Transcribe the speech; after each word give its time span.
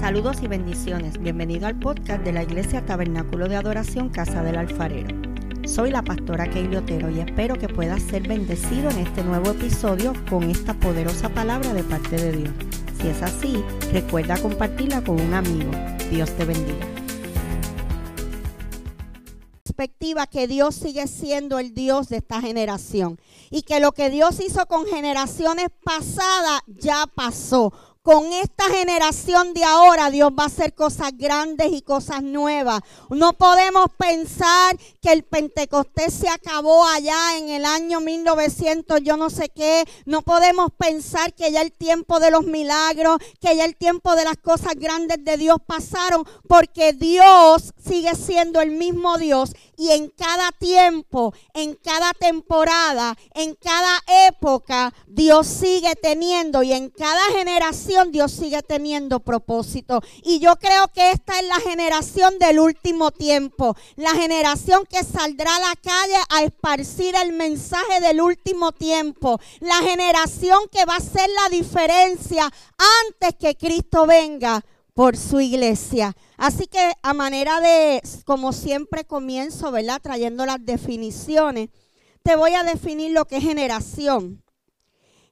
Saludos 0.00 0.36
y 0.42 0.46
bendiciones. 0.46 1.18
Bienvenido 1.18 1.66
al 1.66 1.78
podcast 1.78 2.22
de 2.22 2.32
la 2.32 2.42
Iglesia 2.42 2.84
Tabernáculo 2.84 3.48
de 3.48 3.56
Adoración 3.56 4.10
Casa 4.10 4.42
del 4.42 4.56
Alfarero. 4.56 5.08
Soy 5.66 5.90
la 5.90 6.02
pastora 6.02 6.48
Keili 6.48 6.76
Otero 6.76 7.10
y 7.10 7.20
espero 7.20 7.56
que 7.56 7.68
puedas 7.68 8.02
ser 8.02 8.28
bendecido 8.28 8.90
en 8.90 8.98
este 8.98 9.24
nuevo 9.24 9.50
episodio 9.50 10.12
con 10.28 10.44
esta 10.44 10.74
poderosa 10.74 11.30
palabra 11.30 11.72
de 11.72 11.82
parte 11.82 12.16
de 12.16 12.32
Dios. 12.32 12.54
Si 13.00 13.08
es 13.08 13.22
así, 13.22 13.64
recuerda 13.90 14.36
compartirla 14.36 15.02
con 15.02 15.18
un 15.18 15.32
amigo. 15.32 15.70
Dios 16.10 16.30
te 16.36 16.44
bendiga. 16.44 16.86
Perspectiva 19.64 20.26
que 20.26 20.46
Dios 20.46 20.74
sigue 20.74 21.06
siendo 21.06 21.58
el 21.58 21.74
Dios 21.74 22.08
de 22.10 22.18
esta 22.18 22.40
generación 22.40 23.18
y 23.50 23.62
que 23.62 23.80
lo 23.80 23.92
que 23.92 24.10
Dios 24.10 24.40
hizo 24.40 24.66
con 24.66 24.86
generaciones 24.86 25.68
pasadas 25.82 26.60
ya 26.66 27.06
pasó 27.14 27.72
con 28.06 28.32
esta 28.32 28.66
generación 28.66 29.52
de 29.52 29.64
ahora 29.64 30.12
Dios 30.12 30.30
va 30.30 30.44
a 30.44 30.46
hacer 30.46 30.74
cosas 30.74 31.10
grandes 31.16 31.72
y 31.72 31.82
cosas 31.82 32.22
nuevas. 32.22 32.80
No 33.10 33.32
podemos 33.32 33.86
pensar 33.98 34.78
que 35.02 35.10
el 35.10 35.24
Pentecostés 35.24 36.14
se 36.14 36.28
acabó 36.28 36.86
allá 36.86 37.36
en 37.36 37.48
el 37.48 37.64
año 37.64 38.00
1900, 38.00 39.00
yo 39.02 39.16
no 39.16 39.28
sé 39.28 39.48
qué. 39.48 39.84
No 40.04 40.22
podemos 40.22 40.70
pensar 40.78 41.34
que 41.34 41.50
ya 41.50 41.62
el 41.62 41.72
tiempo 41.72 42.20
de 42.20 42.30
los 42.30 42.44
milagros, 42.44 43.18
que 43.40 43.56
ya 43.56 43.64
el 43.64 43.74
tiempo 43.74 44.14
de 44.14 44.22
las 44.22 44.36
cosas 44.36 44.74
grandes 44.76 45.24
de 45.24 45.36
Dios 45.36 45.58
pasaron, 45.66 46.24
porque 46.46 46.92
Dios 46.92 47.74
sigue 47.84 48.14
siendo 48.14 48.60
el 48.60 48.70
mismo 48.70 49.18
Dios 49.18 49.50
y 49.76 49.90
en 49.90 50.08
cada 50.08 50.52
tiempo, 50.52 51.34
en 51.54 51.74
cada 51.74 52.12
temporada, 52.12 53.16
en 53.34 53.54
cada 53.54 54.02
época, 54.28 54.92
Dios 55.06 55.46
sigue 55.46 55.94
teniendo 55.96 56.62
y 56.62 56.72
en 56.72 56.90
cada 56.90 57.24
generación 57.36 58.12
Dios 58.12 58.32
sigue 58.32 58.62
teniendo 58.62 59.20
propósito. 59.20 60.02
Y 60.22 60.38
yo 60.38 60.56
creo 60.56 60.88
que 60.88 61.10
esta 61.10 61.38
es 61.38 61.46
la 61.46 61.60
generación 61.60 62.38
del 62.38 62.58
último 62.58 63.10
tiempo, 63.10 63.76
la 63.96 64.10
generación 64.10 64.84
que 64.86 65.04
saldrá 65.04 65.56
a 65.56 65.60
la 65.60 65.76
calle 65.76 66.18
a 66.30 66.42
esparcir 66.42 67.14
el 67.16 67.32
mensaje 67.32 68.00
del 68.00 68.20
último 68.20 68.72
tiempo, 68.72 69.38
la 69.60 69.76
generación 69.76 70.60
que 70.72 70.84
va 70.84 70.94
a 70.94 70.98
hacer 70.98 71.28
la 71.42 71.56
diferencia 71.56 72.50
antes 73.08 73.34
que 73.38 73.56
Cristo 73.56 74.06
venga 74.06 74.64
por 74.94 75.16
su 75.16 75.40
iglesia. 75.40 76.16
Así 76.36 76.66
que 76.66 76.92
a 77.02 77.14
manera 77.14 77.60
de, 77.60 78.02
como 78.24 78.52
siempre 78.52 79.04
comienzo, 79.04 79.70
¿verdad? 79.72 80.00
Trayendo 80.02 80.44
las 80.46 80.64
definiciones, 80.64 81.70
te 82.22 82.36
voy 82.36 82.54
a 82.54 82.62
definir 82.62 83.12
lo 83.12 83.26
que 83.26 83.38
es 83.38 83.44
generación. 83.44 84.42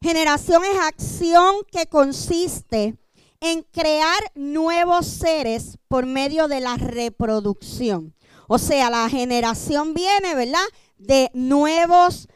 Generación 0.00 0.62
es 0.64 0.78
acción 0.80 1.56
que 1.70 1.86
consiste 1.86 2.96
en 3.40 3.62
crear 3.62 4.18
nuevos 4.34 5.06
seres 5.06 5.78
por 5.88 6.06
medio 6.06 6.48
de 6.48 6.60
la 6.60 6.76
reproducción. 6.76 8.14
O 8.48 8.58
sea, 8.58 8.90
la 8.90 9.08
generación 9.08 9.94
viene, 9.94 10.34
¿verdad? 10.34 10.64
De 10.98 11.30
nuevos, 11.34 12.28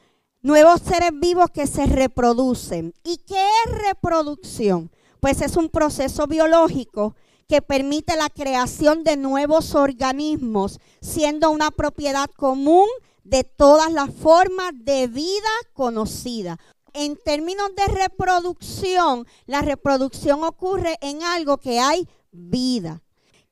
nuevos 0.42 0.80
seres 0.82 1.10
vivos 1.14 1.50
que 1.50 1.66
se 1.66 1.86
reproducen. 1.86 2.94
¿Y 3.04 3.18
qué 3.18 3.46
es 3.66 3.72
reproducción? 3.82 4.90
pues 5.20 5.42
es 5.42 5.56
un 5.56 5.68
proceso 5.68 6.26
biológico 6.26 7.14
que 7.48 7.62
permite 7.62 8.14
la 8.16 8.28
creación 8.28 9.04
de 9.04 9.16
nuevos 9.16 9.74
organismos, 9.74 10.78
siendo 11.00 11.50
una 11.50 11.70
propiedad 11.70 12.28
común 12.36 12.86
de 13.24 13.42
todas 13.42 13.90
las 13.90 14.14
formas 14.14 14.72
de 14.74 15.06
vida 15.06 15.48
conocida. 15.72 16.58
En 16.92 17.16
términos 17.16 17.70
de 17.74 17.86
reproducción, 17.86 19.26
la 19.46 19.62
reproducción 19.62 20.44
ocurre 20.44 20.96
en 21.00 21.22
algo 21.22 21.58
que 21.58 21.80
hay 21.80 22.06
vida. 22.32 23.02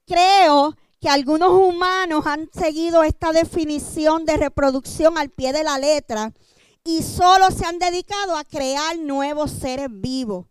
Creo 0.07 0.77
que 1.01 1.09
algunos 1.09 1.51
humanos 1.51 2.27
han 2.27 2.51
seguido 2.53 3.03
esta 3.03 3.33
definición 3.33 4.25
de 4.25 4.37
reproducción 4.37 5.17
al 5.17 5.31
pie 5.31 5.53
de 5.53 5.65
la 5.65 5.79
letra 5.79 6.33
y 6.85 7.03
solo 7.03 7.51
se 7.51 7.65
han 7.65 7.79
dedicado 7.79 8.37
a 8.37 8.45
crear 8.45 8.99
nuevos 8.99 9.51
seres 9.51 9.89
vivos. 9.91 10.47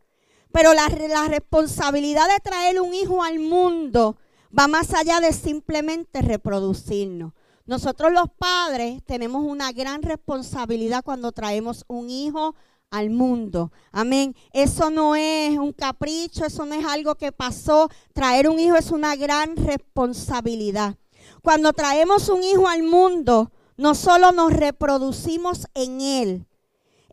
Pero 0.56 0.74
la, 0.74 0.88
responsabilidad 1.28 2.30
de 2.30 2.40
traer 2.40 2.80
un 2.80 2.94
hijo 2.94 3.22
al 3.22 3.40
mundo 3.40 4.16
va 4.58 4.70
más 4.70 4.94
allá 4.94 5.20
de 5.20 5.34
simplemente 5.34 6.22
reproducirnos. 6.22 7.34
Nosotros 7.66 8.14
los 8.14 8.30
padres 8.38 9.04
tenemos 9.04 9.44
una 9.44 9.74
gran 9.74 10.02
responsabilidad 10.02 11.04
cuando 11.04 11.34
traemos 11.34 11.84
un 11.90 12.10
hijo 12.10 12.56
al 12.90 13.10
mundo. 13.10 13.74
Amén. 13.92 14.34
Eso 14.54 14.90
no 14.90 15.18
es 15.18 15.58
un 15.58 15.74
capricho, 15.74 16.46
eso 16.46 16.66
no 16.66 16.74
es 16.74 16.86
algo 16.86 17.16
que 17.16 17.34
pasó. 17.34 17.90
Traer 18.14 18.48
un 18.48 18.58
hijo 18.58 18.78
es 18.78 18.92
una 18.92 19.18
gran 19.18 19.58
responsabilidad. 19.58 20.96
Cuando 21.42 21.74
traemos 21.74 22.30
un 22.30 22.42
hijo 22.44 22.70
al 22.70 22.84
mundo, 22.84 23.52
no 23.76 23.94
solo 23.94 24.32
nos 24.32 24.54
reproducimos 24.54 25.68
en 25.74 26.00
él, 26.00 26.48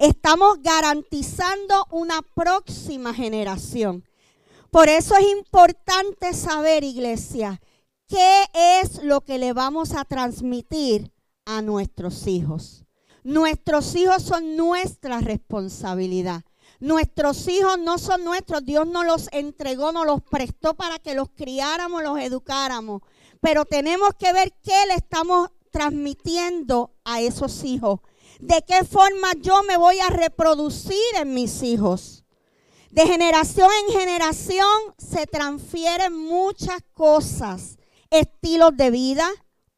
estamos 0.02 0.60
garantizando 0.62 1.86
una 1.92 2.22
próxima 2.22 3.14
generación. 3.14 4.04
Por 4.70 4.88
eso 4.88 5.14
es 5.16 5.30
importante 5.30 6.34
saber, 6.34 6.82
iglesia, 6.82 7.60
qué 8.08 8.44
es 8.80 9.04
lo 9.04 9.20
que 9.20 9.38
le 9.38 9.52
vamos 9.52 9.92
a 9.92 10.04
transmitir 10.04 11.12
a 11.44 11.62
nuestros 11.62 12.26
hijos. 12.26 12.84
Nuestros 13.22 13.94
hijos 13.94 14.24
son 14.24 14.56
nuestra 14.56 15.20
responsabilidad. 15.20 16.42
Nuestros 16.80 17.46
hijos 17.46 17.78
no 17.78 17.96
son 17.98 18.24
nuestros, 18.24 18.64
Dios 18.64 18.88
nos 18.88 19.06
los 19.06 19.28
entregó, 19.30 19.92
nos 19.92 20.04
los 20.04 20.20
prestó 20.22 20.74
para 20.74 20.98
que 20.98 21.14
los 21.14 21.30
criáramos, 21.30 22.02
los 22.02 22.18
educáramos. 22.18 23.02
Pero 23.40 23.66
tenemos 23.66 24.10
que 24.18 24.32
ver 24.32 24.52
qué 24.64 24.84
le 24.88 24.94
estamos 24.94 25.50
transmitiendo 25.70 26.92
a 27.04 27.20
esos 27.20 27.62
hijos 27.62 28.00
de 28.42 28.60
qué 28.66 28.84
forma 28.84 29.32
yo 29.40 29.62
me 29.62 29.76
voy 29.76 30.00
a 30.00 30.08
reproducir 30.08 30.98
en 31.16 31.32
mis 31.32 31.62
hijos. 31.62 32.24
De 32.90 33.06
generación 33.06 33.70
en 33.86 34.00
generación 34.00 34.66
se 34.98 35.26
transfieren 35.28 36.12
muchas 36.12 36.80
cosas, 36.92 37.78
estilos 38.10 38.76
de 38.76 38.90
vida, 38.90 39.30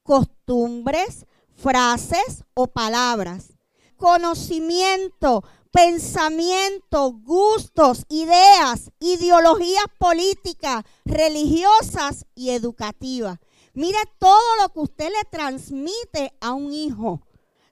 costumbres, 0.02 1.26
frases 1.54 2.44
o 2.54 2.66
palabras, 2.66 3.52
conocimiento, 3.96 5.44
pensamiento, 5.70 7.12
gustos, 7.22 8.06
ideas, 8.08 8.90
ideologías 8.98 9.84
políticas, 9.98 10.84
religiosas 11.04 12.24
y 12.34 12.50
educativas. 12.50 13.38
Mire 13.74 13.98
todo 14.18 14.56
lo 14.62 14.72
que 14.72 14.80
usted 14.80 15.10
le 15.10 15.28
transmite 15.30 16.32
a 16.40 16.54
un 16.54 16.72
hijo 16.72 17.20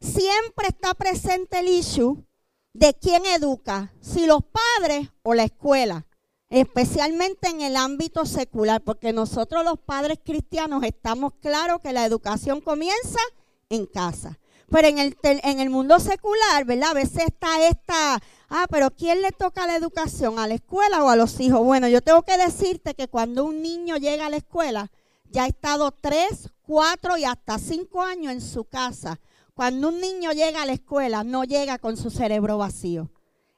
siempre 0.03 0.69
está 0.69 0.95
presente 0.95 1.61
el 1.61 1.69
issue 1.69 2.25
de 2.75 2.95
quién 2.95 3.25
educa, 3.27 3.93
si 4.01 4.27
los 4.27 4.41
padres 4.43 5.09
o 5.23 5.35
la 5.35 5.45
escuela, 5.45 6.07
especialmente 6.51 7.49
en 7.49 7.61
el 7.61 7.77
ámbito 7.77 8.27
secular, 8.27 8.83
porque 8.83 9.13
nosotros 9.13 9.65
los 9.65 9.79
padres 9.79 10.19
cristianos 10.23 10.83
estamos 10.83 11.35
claros 11.41 11.81
que 11.81 11.93
la 11.93 12.05
educación 12.05 12.61
comienza 12.61 13.19
en 13.71 13.87
casa. 13.87 14.39
Pero 14.69 14.89
en 14.89 14.99
el, 14.99 15.17
en 15.23 15.61
el 15.61 15.69
mundo 15.69 16.01
secular, 16.01 16.65
¿verdad? 16.65 16.91
A 16.91 16.95
veces 16.95 17.25
está 17.27 17.67
esta, 17.67 18.23
ah, 18.49 18.67
pero 18.71 18.91
¿quién 18.91 19.21
le 19.21 19.31
toca 19.31 19.67
la 19.67 19.77
educación? 19.77 20.39
¿A 20.39 20.47
la 20.47 20.55
escuela 20.55 21.05
o 21.05 21.11
a 21.11 21.17
los 21.17 21.39
hijos? 21.41 21.63
Bueno, 21.63 21.89
yo 21.89 22.01
tengo 22.01 22.23
que 22.23 22.39
decirte 22.39 22.95
que 22.95 23.09
cuando 23.09 23.45
un 23.45 23.61
niño 23.61 23.99
llega 23.99 24.27
a 24.27 24.31
la 24.31 24.39
escuela, 24.39 24.91
ya 25.31 25.45
ha 25.45 25.47
estado 25.47 25.93
tres, 25.93 26.49
cuatro 26.63 27.19
y 27.19 27.25
hasta 27.25 27.59
cinco 27.59 28.03
años 28.03 28.33
en 28.33 28.41
su 28.41 28.65
casa 28.65 29.21
cuando 29.55 29.89
un 29.89 30.01
niño 30.01 30.33
llega 30.33 30.63
a 30.63 30.67
la 30.67 30.73
escuela, 30.73 31.25
no 31.25 31.45
llega 31.45 31.79
con 31.79 31.97
su 31.97 32.11
cerebro 32.11 32.59
vacío. 32.59 33.11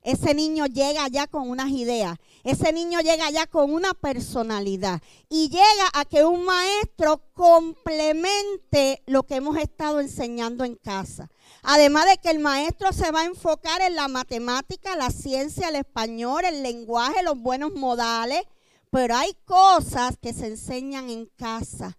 Ese 0.04 0.34
niño 0.34 0.66
llega 0.66 1.08
ya 1.08 1.26
con 1.26 1.48
unas 1.48 1.70
ideas. 1.70 2.18
Ese 2.42 2.74
niño 2.74 3.00
llega 3.00 3.30
ya 3.30 3.46
con 3.46 3.72
una 3.72 3.94
personalidad. 3.94 5.00
Y 5.30 5.48
llega 5.48 5.88
a 5.94 6.04
que 6.04 6.26
un 6.26 6.44
maestro 6.44 7.22
complemente 7.32 9.02
lo 9.06 9.22
que 9.22 9.36
hemos 9.36 9.56
estado 9.56 10.00
enseñando 10.00 10.64
en 10.64 10.74
casa. 10.74 11.30
Además 11.62 12.04
de 12.04 12.18
que 12.18 12.30
el 12.30 12.38
maestro 12.38 12.92
se 12.92 13.10
va 13.12 13.22
a 13.22 13.24
enfocar 13.24 13.80
en 13.80 13.94
la 13.94 14.08
matemática, 14.08 14.94
la 14.94 15.10
ciencia, 15.10 15.70
el 15.70 15.76
español, 15.76 16.44
el 16.44 16.62
lenguaje, 16.62 17.22
los 17.22 17.38
buenos 17.38 17.72
modales. 17.72 18.42
Pero 18.90 19.16
hay 19.16 19.34
cosas 19.46 20.18
que 20.20 20.34
se 20.34 20.48
enseñan 20.48 21.08
en 21.08 21.26
casa. 21.36 21.96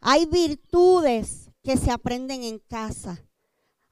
Hay 0.00 0.26
virtudes 0.26 1.47
que 1.62 1.76
se 1.76 1.90
aprenden 1.90 2.42
en 2.44 2.58
casa. 2.58 3.24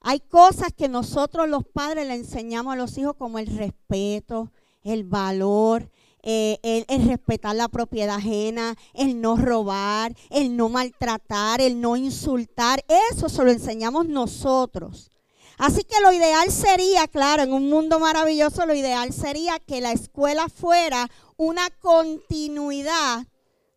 Hay 0.01 0.19
cosas 0.19 0.69
que 0.75 0.87
nosotros 0.87 1.49
los 1.49 1.65
padres 1.65 2.07
le 2.07 2.15
enseñamos 2.15 2.73
a 2.73 2.77
los 2.77 2.97
hijos 2.97 3.15
como 3.17 3.39
el 3.39 3.47
respeto, 3.47 4.51
el 4.83 5.03
valor, 5.03 5.89
eh, 6.23 6.59
el, 6.63 7.07
respetar 7.07 7.55
la 7.55 7.67
propiedad 7.67 8.15
ajena, 8.15 8.75
el 8.93 9.21
no 9.21 9.37
robar, 9.37 10.15
el 10.29 10.55
no 10.55 10.69
maltratar, 10.69 11.61
el 11.61 11.79
no 11.79 11.95
insultar. 11.95 12.83
Eso 13.11 13.29
se 13.29 13.43
lo 13.43 13.51
enseñamos 13.51 14.07
nosotros. 14.07 15.11
Así 15.57 15.83
que 15.83 15.99
lo 16.01 16.11
ideal 16.11 16.51
sería, 16.51 17.07
claro, 17.07 17.43
en 17.43 17.53
un 17.53 17.69
mundo 17.69 17.99
maravilloso, 17.99 18.65
lo 18.65 18.75
ideal 18.75 19.11
sería 19.11 19.57
que 19.59 19.81
la 19.81 19.91
escuela 19.91 20.49
fuera 20.49 21.09
una 21.35 21.69
continuidad 21.81 23.25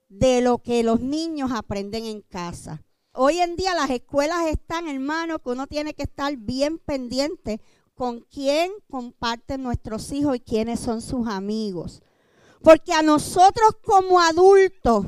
de 0.08 0.42
lo 0.42 0.58
que 0.58 0.82
los 0.82 1.00
niños 1.00 1.52
aprenden 1.54 2.04
en 2.04 2.20
casa. 2.20 2.82
Hoy 3.12 3.40
en 3.40 3.56
día 3.56 3.74
las 3.74 3.90
escuelas 3.90 4.46
están, 4.46 4.88
hermano, 4.88 5.40
que 5.40 5.50
uno 5.50 5.66
tiene 5.66 5.94
que 5.94 6.04
estar 6.04 6.36
bien 6.36 6.78
pendiente 6.78 7.60
con 7.96 8.20
quién 8.20 8.70
comparten 8.88 9.64
nuestros 9.64 10.12
hijos 10.12 10.36
y 10.36 10.40
quiénes 10.40 10.78
son 10.78 11.02
sus 11.02 11.26
amigos. 11.26 12.02
Porque 12.62 12.92
a 12.92 13.02
nosotros 13.02 13.70
como 13.84 14.20
adultos, 14.20 15.06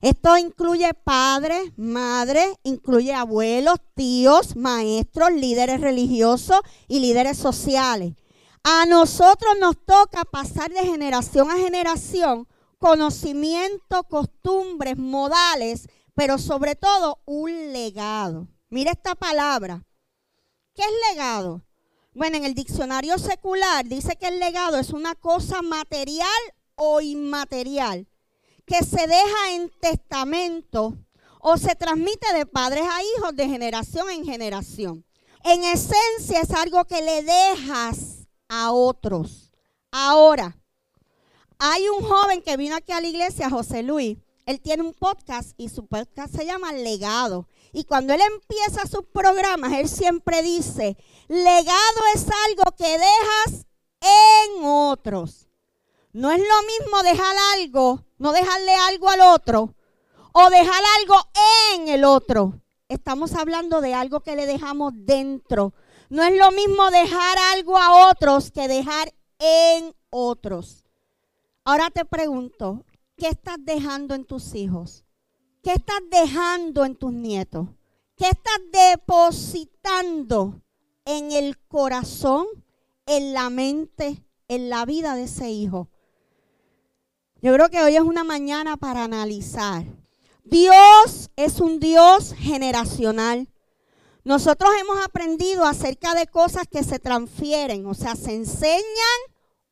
esto 0.00 0.38
incluye 0.38 0.94
padres, 0.94 1.72
madres, 1.76 2.46
incluye 2.62 3.12
abuelos, 3.12 3.80
tíos, 3.94 4.54
maestros, 4.54 5.32
líderes 5.32 5.80
religiosos 5.80 6.60
y 6.86 7.00
líderes 7.00 7.36
sociales. 7.36 8.14
A 8.62 8.86
nosotros 8.86 9.54
nos 9.60 9.76
toca 9.84 10.24
pasar 10.24 10.70
de 10.72 10.86
generación 10.86 11.50
a 11.50 11.56
generación 11.56 12.46
conocimiento, 12.78 14.04
costumbres, 14.04 14.96
modales 14.98 15.88
pero 16.14 16.38
sobre 16.38 16.74
todo 16.76 17.20
un 17.24 17.72
legado. 17.72 18.48
Mira 18.68 18.92
esta 18.92 19.14
palabra. 19.14 19.84
¿Qué 20.74 20.82
es 20.82 21.10
legado? 21.10 21.62
Bueno, 22.12 22.36
en 22.36 22.44
el 22.44 22.54
diccionario 22.54 23.18
secular 23.18 23.84
dice 23.86 24.16
que 24.16 24.28
el 24.28 24.38
legado 24.38 24.78
es 24.78 24.90
una 24.90 25.14
cosa 25.14 25.62
material 25.62 26.28
o 26.76 27.00
inmaterial 27.00 28.08
que 28.66 28.82
se 28.84 29.06
deja 29.06 29.52
en 29.52 29.70
testamento 29.80 30.96
o 31.40 31.58
se 31.58 31.74
transmite 31.74 32.32
de 32.32 32.46
padres 32.46 32.84
a 32.84 33.02
hijos 33.02 33.36
de 33.36 33.48
generación 33.48 34.08
en 34.10 34.24
generación. 34.24 35.04
En 35.44 35.62
esencia 35.64 36.40
es 36.40 36.50
algo 36.52 36.84
que 36.86 37.02
le 37.02 37.22
dejas 37.22 38.26
a 38.48 38.72
otros. 38.72 39.52
Ahora, 39.90 40.56
hay 41.58 41.88
un 41.88 42.02
joven 42.02 42.42
que 42.42 42.56
vino 42.56 42.76
aquí 42.76 42.92
a 42.92 43.00
la 43.00 43.08
iglesia, 43.08 43.50
José 43.50 43.82
Luis, 43.82 44.18
él 44.46 44.60
tiene 44.60 44.82
un 44.82 44.92
podcast 44.92 45.52
y 45.56 45.68
su 45.68 45.86
podcast 45.86 46.34
se 46.34 46.44
llama 46.44 46.72
Legado. 46.72 47.48
Y 47.72 47.84
cuando 47.84 48.12
él 48.12 48.20
empieza 48.20 48.86
sus 48.86 49.06
programas, 49.06 49.72
él 49.72 49.88
siempre 49.88 50.42
dice, 50.42 50.96
legado 51.28 52.00
es 52.14 52.26
algo 52.48 52.76
que 52.76 52.98
dejas 52.98 53.66
en 54.00 54.64
otros. 54.64 55.48
No 56.12 56.30
es 56.30 56.38
lo 56.38 56.44
mismo 56.78 57.02
dejar 57.02 57.34
algo, 57.54 58.04
no 58.18 58.32
dejarle 58.32 58.74
algo 58.74 59.08
al 59.08 59.20
otro, 59.22 59.74
o 60.32 60.50
dejar 60.50 60.82
algo 61.00 61.16
en 61.74 61.88
el 61.88 62.04
otro. 62.04 62.60
Estamos 62.88 63.34
hablando 63.34 63.80
de 63.80 63.94
algo 63.94 64.20
que 64.20 64.36
le 64.36 64.46
dejamos 64.46 64.92
dentro. 64.94 65.72
No 66.10 66.22
es 66.22 66.36
lo 66.36 66.52
mismo 66.52 66.90
dejar 66.90 67.38
algo 67.54 67.78
a 67.78 68.10
otros 68.10 68.50
que 68.50 68.68
dejar 68.68 69.12
en 69.38 69.94
otros. 70.10 70.84
Ahora 71.64 71.90
te 71.90 72.04
pregunto, 72.04 72.84
¿Qué 73.16 73.28
estás 73.28 73.56
dejando 73.60 74.14
en 74.14 74.24
tus 74.24 74.54
hijos? 74.54 75.04
¿Qué 75.62 75.72
estás 75.72 76.00
dejando 76.10 76.84
en 76.84 76.96
tus 76.96 77.12
nietos? 77.12 77.68
¿Qué 78.16 78.26
estás 78.28 78.60
depositando 78.72 80.60
en 81.04 81.32
el 81.32 81.58
corazón, 81.58 82.46
en 83.06 83.32
la 83.32 83.50
mente, 83.50 84.24
en 84.48 84.68
la 84.68 84.84
vida 84.84 85.14
de 85.14 85.24
ese 85.24 85.50
hijo? 85.50 85.88
Yo 87.40 87.52
creo 87.54 87.70
que 87.70 87.82
hoy 87.82 87.94
es 87.94 88.02
una 88.02 88.24
mañana 88.24 88.76
para 88.76 89.04
analizar. 89.04 89.84
Dios 90.44 91.30
es 91.36 91.60
un 91.60 91.78
Dios 91.78 92.34
generacional. 92.36 93.48
Nosotros 94.24 94.70
hemos 94.80 95.04
aprendido 95.04 95.64
acerca 95.64 96.14
de 96.14 96.26
cosas 96.26 96.64
que 96.68 96.82
se 96.82 96.98
transfieren, 96.98 97.86
o 97.86 97.94
sea, 97.94 98.16
se 98.16 98.34
enseñan 98.34 99.20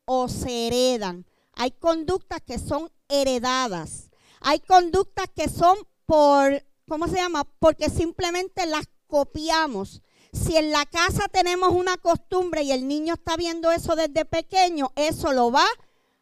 o 0.05 0.29
se 0.29 0.67
heredan. 0.67 1.25
Hay 1.55 1.71
conductas 1.71 2.41
que 2.41 2.57
son 2.57 2.89
heredadas. 3.21 4.09
Hay 4.41 4.59
conductas 4.59 5.27
que 5.35 5.47
son 5.47 5.77
por, 6.05 6.63
¿cómo 6.87 7.07
se 7.07 7.15
llama? 7.15 7.45
Porque 7.59 7.89
simplemente 7.89 8.65
las 8.65 8.85
copiamos. 9.07 10.01
Si 10.33 10.57
en 10.57 10.71
la 10.71 10.85
casa 10.85 11.27
tenemos 11.31 11.69
una 11.69 11.97
costumbre 11.97 12.63
y 12.63 12.71
el 12.71 12.87
niño 12.87 13.13
está 13.13 13.37
viendo 13.37 13.71
eso 13.71 13.95
desde 13.95 14.25
pequeño, 14.25 14.91
eso 14.95 15.31
lo 15.31 15.51
va 15.51 15.65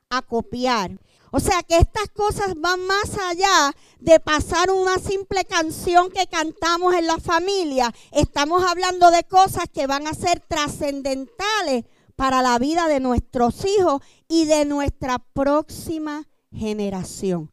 a 0.09 0.21
copiar. 0.21 0.99
O 1.31 1.39
sea 1.39 1.63
que 1.63 1.77
estas 1.77 2.09
cosas 2.09 2.55
van 2.57 2.85
más 2.85 3.17
allá 3.29 3.73
de 3.99 4.19
pasar 4.19 4.69
una 4.69 4.97
simple 4.97 5.45
canción 5.45 6.11
que 6.11 6.27
cantamos 6.27 6.93
en 6.93 7.07
la 7.07 7.17
familia. 7.19 7.93
Estamos 8.11 8.65
hablando 8.69 9.11
de 9.11 9.23
cosas 9.23 9.63
que 9.73 9.87
van 9.87 10.07
a 10.07 10.13
ser 10.13 10.41
trascendentales 10.41 11.85
para 12.17 12.41
la 12.41 12.59
vida 12.59 12.87
de 12.87 12.99
nuestros 12.99 13.65
hijos 13.65 14.01
y 14.27 14.45
de 14.45 14.65
nuestra 14.65 15.19
próxima 15.19 16.27
generación. 16.51 17.51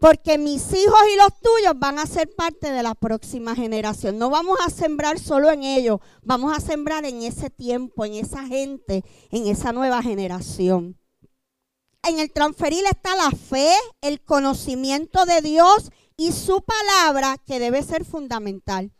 Porque 0.00 0.38
mis 0.38 0.72
hijos 0.72 0.98
y 1.12 1.16
los 1.16 1.40
tuyos 1.40 1.74
van 1.76 1.98
a 1.98 2.06
ser 2.06 2.30
parte 2.36 2.70
de 2.70 2.82
la 2.82 2.94
próxima 2.94 3.56
generación. 3.56 4.16
No 4.16 4.30
vamos 4.30 4.58
a 4.64 4.70
sembrar 4.70 5.18
solo 5.18 5.50
en 5.50 5.64
ellos, 5.64 5.98
vamos 6.22 6.56
a 6.56 6.60
sembrar 6.60 7.04
en 7.04 7.22
ese 7.22 7.50
tiempo, 7.50 8.04
en 8.04 8.14
esa 8.14 8.44
gente, 8.46 9.04
en 9.30 9.48
esa 9.48 9.72
nueva 9.72 10.00
generación. 10.02 10.96
En 12.04 12.20
el 12.20 12.32
transferir 12.32 12.84
está 12.86 13.16
la 13.16 13.30
fe, 13.32 13.72
el 14.00 14.20
conocimiento 14.22 15.24
de 15.24 15.40
Dios 15.40 15.90
y 16.16 16.32
su 16.32 16.62
palabra 16.62 17.36
que 17.44 17.58
debe 17.58 17.82
ser 17.82 18.04
fundamental. 18.04 18.92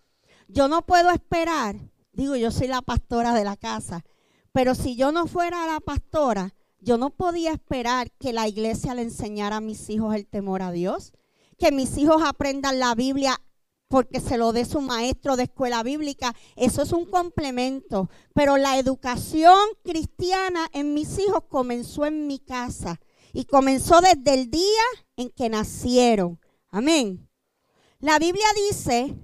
Yo 0.48 0.66
no 0.66 0.84
puedo 0.84 1.10
esperar, 1.10 1.76
digo, 2.12 2.34
yo 2.34 2.50
soy 2.50 2.66
la 2.66 2.82
pastora 2.82 3.34
de 3.34 3.44
la 3.44 3.56
casa, 3.56 4.04
pero 4.52 4.74
si 4.74 4.96
yo 4.96 5.12
no 5.12 5.26
fuera 5.26 5.66
la 5.66 5.78
pastora, 5.78 6.54
yo 6.80 6.98
no 6.98 7.10
podía 7.10 7.52
esperar 7.52 8.10
que 8.12 8.32
la 8.32 8.48
iglesia 8.48 8.94
le 8.94 9.02
enseñara 9.02 9.56
a 9.56 9.60
mis 9.60 9.90
hijos 9.90 10.14
el 10.14 10.26
temor 10.26 10.62
a 10.62 10.72
Dios, 10.72 11.12
que 11.58 11.72
mis 11.72 11.96
hijos 11.98 12.22
aprendan 12.24 12.78
la 12.78 12.94
Biblia 12.94 13.40
porque 13.88 14.20
se 14.20 14.36
lo 14.36 14.52
dé 14.52 14.64
su 14.64 14.80
maestro 14.80 15.36
de 15.36 15.44
escuela 15.44 15.82
bíblica. 15.82 16.36
Eso 16.56 16.82
es 16.82 16.92
un 16.92 17.06
complemento. 17.06 18.10
Pero 18.34 18.58
la 18.58 18.78
educación 18.78 19.58
cristiana 19.82 20.68
en 20.72 20.94
mis 20.94 21.18
hijos 21.18 21.44
comenzó 21.48 22.04
en 22.04 22.26
mi 22.26 22.38
casa 22.38 23.00
y 23.32 23.46
comenzó 23.46 24.00
desde 24.00 24.34
el 24.34 24.50
día 24.50 24.82
en 25.16 25.30
que 25.30 25.48
nacieron. 25.48 26.38
Amén. 26.68 27.28
La 27.98 28.18
Biblia 28.18 28.46
dice 28.68 29.16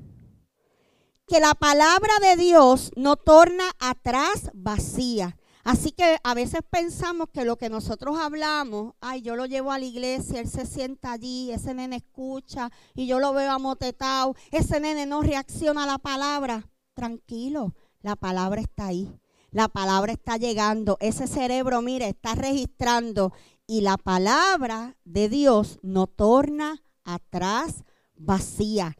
que 1.27 1.41
la 1.41 1.55
palabra 1.55 2.12
de 2.23 2.37
Dios 2.37 2.91
no 2.97 3.17
torna 3.17 3.65
atrás 3.79 4.51
vacía. 4.55 5.37
Así 5.64 5.93
que 5.93 6.19
a 6.22 6.34
veces 6.34 6.61
pensamos 6.69 7.28
que 7.32 7.46
lo 7.46 7.56
que 7.56 7.70
nosotros 7.70 8.19
hablamos, 8.19 8.93
ay, 9.00 9.22
yo 9.22 9.34
lo 9.34 9.46
llevo 9.46 9.72
a 9.72 9.78
la 9.78 9.87
iglesia, 9.87 10.40
él 10.40 10.49
se 10.49 10.66
sienta 10.66 11.12
allí, 11.12 11.50
ese 11.50 11.72
nene 11.72 11.96
escucha 11.96 12.70
y 12.94 13.06
yo 13.06 13.19
lo 13.19 13.32
veo 13.32 13.50
amotetado, 13.50 14.36
ese 14.53 14.79
nene 14.79 15.06
no 15.06 15.22
reacciona 15.22 15.84
a 15.84 15.86
la 15.86 15.98
palabra. 15.98 16.69
Tranquilo, 16.93 17.74
la 18.03 18.15
palabra 18.15 18.60
está 18.60 18.89
ahí. 18.89 19.10
La 19.50 19.69
palabra 19.69 20.12
está 20.12 20.36
llegando, 20.36 20.98
ese 21.00 21.27
cerebro, 21.27 21.81
mire, 21.81 22.08
está 22.08 22.34
registrando 22.34 23.32
y 23.67 23.81
la 23.81 23.96
palabra 23.96 24.96
de 25.05 25.31
Dios 25.31 25.79
no 25.81 26.06
torna 26.06 26.82
atrás 27.05 27.84
vacía. 28.17 28.96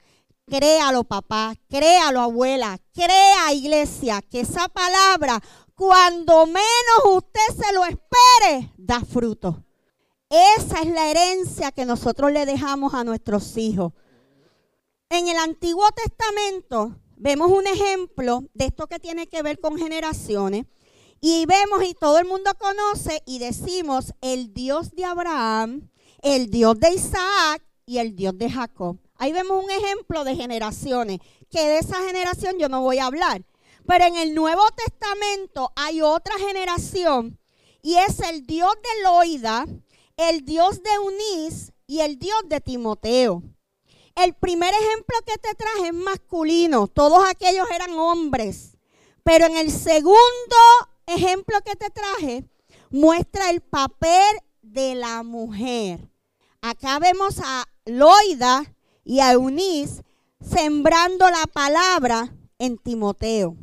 Créalo, 0.47 1.05
papá, 1.05 1.55
créalo, 1.69 2.21
abuela, 2.21 2.79
crea, 2.93 3.53
iglesia, 3.53 4.23
que 4.23 4.41
esa 4.41 4.69
palabra 4.69 5.43
cuando 5.75 6.47
menos 6.47 6.63
usted 7.13 7.65
se 7.65 7.73
lo 7.73 7.85
espere, 7.85 8.73
da 8.77 9.01
fruto. 9.01 9.65
Esa 10.31 10.81
es 10.81 10.89
la 10.89 11.11
herencia 11.11 11.73
que 11.73 11.85
nosotros 11.85 12.33
le 12.33 12.47
dejamos 12.47 12.95
a 12.95 13.05
nuestros 13.05 13.57
hijos. 13.57 13.93
En 15.11 15.29
el 15.29 15.37
Antiguo 15.37 15.87
Testamento 15.93 16.97
vemos 17.17 17.51
un 17.51 17.67
ejemplo 17.67 18.45
de 18.55 18.67
esto 18.67 18.87
que 18.87 18.99
tiene 18.99 19.27
que 19.27 19.43
ver 19.43 19.61
con 19.61 19.77
generaciones. 19.79 20.67
Y 21.21 21.47
vemos 21.47 21.83
y 21.85 21.95
todo 21.95 22.19
el 22.19 22.27
mundo 22.27 22.51
conoce 22.59 23.23
y 23.25 23.39
decimos 23.39 24.13
el 24.21 24.53
Dios 24.53 24.91
de 24.91 25.05
Abraham, 25.05 25.89
el 26.23 26.51
Dios 26.51 26.79
de 26.79 26.93
Isaac 26.93 27.65
y 27.87 27.99
el 27.99 28.15
Dios 28.15 28.37
de 28.37 28.51
Jacob. 28.51 28.99
Ahí 29.17 29.33
vemos 29.33 29.65
un 29.65 29.71
ejemplo 29.71 30.25
de 30.25 30.37
generaciones, 30.37 31.21
que 31.49 31.61
de 31.61 31.79
esa 31.79 31.97
generación 32.03 32.59
yo 32.59 32.69
no 32.69 32.83
voy 32.83 32.99
a 32.99 33.07
hablar. 33.07 33.43
Pero 33.87 34.05
en 34.05 34.17
el 34.17 34.35
Nuevo 34.35 34.63
Testamento 34.77 35.73
hay 35.77 36.01
otra 36.01 36.35
generación 36.39 37.39
y 37.83 37.97
es 37.97 38.21
el 38.21 38.47
Dios 38.47 38.73
de 38.75 39.03
Loida, 39.03 39.67
el 40.17 40.45
Dios 40.45 40.83
de 40.83 40.99
Unís 40.99 41.73
y 41.87 42.01
el 42.01 42.19
Dios 42.19 42.43
de 42.47 42.61
Timoteo. 42.61 43.43
El 44.15 44.33
primer 44.35 44.73
ejemplo 44.73 45.17
que 45.27 45.37
te 45.39 45.55
traje 45.55 45.89
es 45.89 45.95
masculino, 45.95 46.87
todos 46.87 47.23
aquellos 47.29 47.71
eran 47.71 47.99
hombres. 47.99 48.79
Pero 49.23 49.47
en 49.47 49.57
el 49.57 49.71
segundo 49.71 50.17
ejemplo 51.07 51.59
que 51.65 51.77
te 51.77 51.91
traje 51.91 52.45
muestra 52.91 53.51
el 53.51 53.61
papel 53.61 54.39
de 54.63 54.95
la 54.95 55.23
mujer. 55.23 56.11
Acá 56.63 56.99
vemos 56.99 57.41
a 57.45 57.65
Loida 57.85 58.65
y 59.05 59.21
a 59.21 59.33
Eunice 59.33 60.03
sembrando 60.41 61.29
la 61.29 61.45
palabra 61.53 62.35
en 62.59 62.79
Timoteo. 62.79 63.57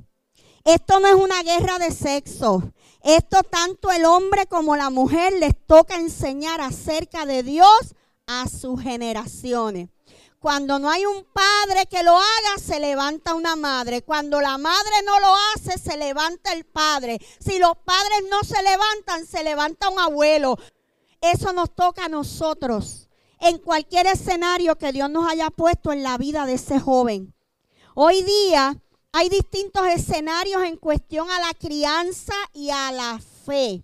Esto 0.63 0.99
no 0.99 1.07
es 1.07 1.15
una 1.15 1.41
guerra 1.43 1.79
de 1.79 1.91
sexo. 1.91 2.71
Esto 3.03 3.41
tanto 3.43 3.89
el 3.91 4.05
hombre 4.05 4.45
como 4.45 4.75
la 4.75 4.89
mujer 4.89 5.33
les 5.33 5.55
toca 5.65 5.95
enseñar 5.95 6.61
acerca 6.61 7.25
de 7.25 7.41
Dios 7.41 7.95
a 8.27 8.47
sus 8.47 8.81
generaciones. 8.81 9.89
Cuando 10.39 10.79
no 10.79 10.89
hay 10.89 11.05
un 11.05 11.23
padre 11.25 11.85
que 11.87 12.03
lo 12.03 12.15
haga, 12.15 12.57
se 12.63 12.79
levanta 12.79 13.35
una 13.35 13.55
madre. 13.55 14.01
Cuando 14.01 14.41
la 14.41 14.57
madre 14.57 14.91
no 15.05 15.19
lo 15.19 15.35
hace, 15.53 15.77
se 15.77 15.97
levanta 15.97 16.53
el 16.53 16.65
padre. 16.65 17.19
Si 17.39 17.59
los 17.59 17.73
padres 17.77 18.23
no 18.29 18.43
se 18.43 18.61
levantan, 18.63 19.25
se 19.27 19.43
levanta 19.43 19.89
un 19.89 19.99
abuelo. 19.99 20.57
Eso 21.21 21.53
nos 21.53 21.75
toca 21.75 22.05
a 22.05 22.09
nosotros 22.09 23.07
en 23.39 23.59
cualquier 23.59 24.07
escenario 24.07 24.77
que 24.77 24.91
Dios 24.91 25.09
nos 25.09 25.29
haya 25.29 25.49
puesto 25.49 25.91
en 25.91 26.01
la 26.01 26.17
vida 26.17 26.45
de 26.45 26.53
ese 26.53 26.79
joven. 26.79 27.35
Hoy 27.93 28.23
día 28.23 28.81
hay 29.11 29.29
distintos 29.29 29.85
escenarios 29.87 30.63
en 30.63 30.77
cuestión 30.77 31.29
a 31.29 31.39
la 31.39 31.53
crianza 31.53 32.33
y 32.53 32.69
a 32.69 32.91
la 32.91 33.19
fe. 33.45 33.83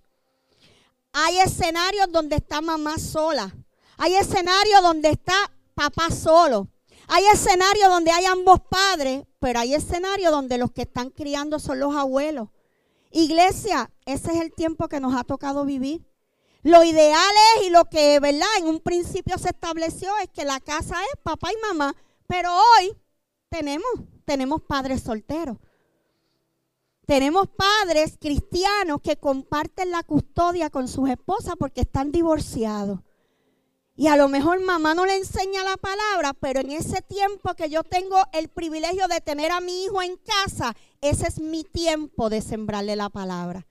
Hay 1.12 1.38
escenarios 1.38 2.10
donde 2.10 2.36
está 2.36 2.60
mamá 2.60 2.98
sola. 2.98 3.54
Hay 3.96 4.14
escenarios 4.14 4.82
donde 4.82 5.10
está 5.10 5.34
papá 5.74 6.10
solo. 6.10 6.68
Hay 7.08 7.24
escenarios 7.26 7.88
donde 7.88 8.10
hay 8.10 8.26
ambos 8.26 8.60
padres, 8.68 9.24
pero 9.38 9.60
hay 9.60 9.74
escenarios 9.74 10.30
donde 10.30 10.58
los 10.58 10.72
que 10.72 10.82
están 10.82 11.10
criando 11.10 11.58
son 11.58 11.80
los 11.80 11.94
abuelos. 11.94 12.48
Iglesia, 13.10 13.90
ese 14.04 14.32
es 14.32 14.40
el 14.40 14.52
tiempo 14.52 14.88
que 14.88 15.00
nos 15.00 15.14
ha 15.14 15.24
tocado 15.24 15.64
vivir. 15.64 16.04
Lo 16.62 16.84
ideal 16.84 17.34
es 17.56 17.66
y 17.66 17.70
lo 17.70 17.86
que, 17.86 18.20
¿verdad? 18.20 18.48
En 18.58 18.66
un 18.66 18.80
principio 18.80 19.38
se 19.38 19.48
estableció 19.48 20.10
es 20.22 20.28
que 20.28 20.44
la 20.44 20.60
casa 20.60 20.96
es 21.12 21.20
papá 21.22 21.50
y 21.52 21.56
mamá, 21.66 21.94
pero 22.26 22.52
hoy 22.52 22.96
tenemos, 23.48 23.88
tenemos 24.28 24.60
padres 24.60 25.00
solteros. 25.00 25.56
Tenemos 27.06 27.48
padres 27.48 28.18
cristianos 28.20 29.00
que 29.02 29.16
comparten 29.16 29.90
la 29.90 30.02
custodia 30.02 30.68
con 30.68 30.86
sus 30.86 31.08
esposas 31.08 31.54
porque 31.58 31.80
están 31.80 32.12
divorciados. 32.12 33.00
Y 33.96 34.08
a 34.08 34.18
lo 34.18 34.28
mejor 34.28 34.60
mamá 34.60 34.94
no 34.94 35.06
le 35.06 35.16
enseña 35.16 35.64
la 35.64 35.78
palabra, 35.78 36.34
pero 36.34 36.60
en 36.60 36.72
ese 36.72 37.00
tiempo 37.00 37.54
que 37.54 37.70
yo 37.70 37.84
tengo 37.84 38.18
el 38.34 38.48
privilegio 38.48 39.08
de 39.08 39.22
tener 39.22 39.50
a 39.50 39.62
mi 39.62 39.84
hijo 39.84 40.02
en 40.02 40.18
casa, 40.18 40.76
ese 41.00 41.26
es 41.26 41.40
mi 41.40 41.64
tiempo 41.64 42.28
de 42.28 42.42
sembrarle 42.42 42.96
la 42.96 43.08
palabra. 43.08 43.66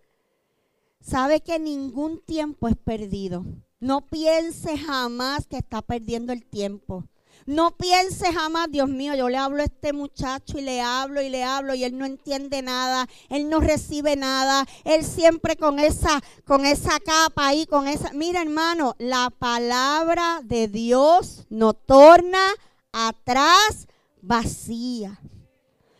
Sabe 1.00 1.42
que 1.42 1.60
ningún 1.60 2.20
tiempo 2.20 2.68
es 2.68 2.76
perdido. 2.76 3.46
No 3.80 4.02
piense 4.08 4.76
jamás 4.76 5.46
que 5.46 5.58
está 5.58 5.84
perdiendo 5.84 6.34
el 6.34 6.44
tiempo. 6.48 7.04
No 7.48 7.72
piense 7.72 8.34
jamás, 8.34 8.70
Dios 8.70 8.90
mío, 8.90 9.16
yo 9.16 9.30
le 9.30 9.38
hablo 9.38 9.62
a 9.62 9.66
este 9.66 9.94
muchacho 9.94 10.58
y 10.60 10.62
le 10.62 10.82
hablo 10.82 11.22
y 11.22 11.30
le 11.30 11.46
hablo 11.46 11.74
y 11.76 11.86
él 11.86 11.98
no 11.98 12.06
entiende 12.06 12.62
nada, 12.62 13.08
él 13.30 13.50
no 13.50 13.62
recibe 13.62 14.18
nada, 14.18 14.68
él 14.84 15.06
siempre 15.06 15.56
con 15.56 15.80
esa 15.80 16.22
con 16.46 16.66
esa 16.66 17.00
capa 17.00 17.48
ahí, 17.48 17.66
con 17.66 17.88
esa. 17.88 18.12
Mira, 18.12 18.42
hermano, 18.42 18.96
la 19.00 19.30
palabra 19.30 20.42
de 20.44 20.68
Dios 20.68 21.46
no 21.50 21.74
torna 21.74 22.54
atrás 22.92 23.88
vacía. 24.22 25.18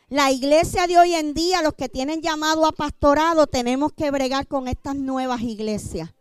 La 0.10 0.32
iglesia 0.32 0.86
de 0.86 1.00
hoy 1.00 1.14
en 1.14 1.34
día, 1.34 1.62
los 1.62 1.76
que 1.76 1.88
tienen 1.88 2.22
llamado 2.22 2.66
a 2.66 2.74
pastorado, 2.74 3.48
tenemos 3.48 3.94
que 3.94 4.12
bregar 4.12 4.48
con 4.48 4.68
estas 4.68 4.98
nuevas 4.98 5.40
iglesias, 5.40 6.14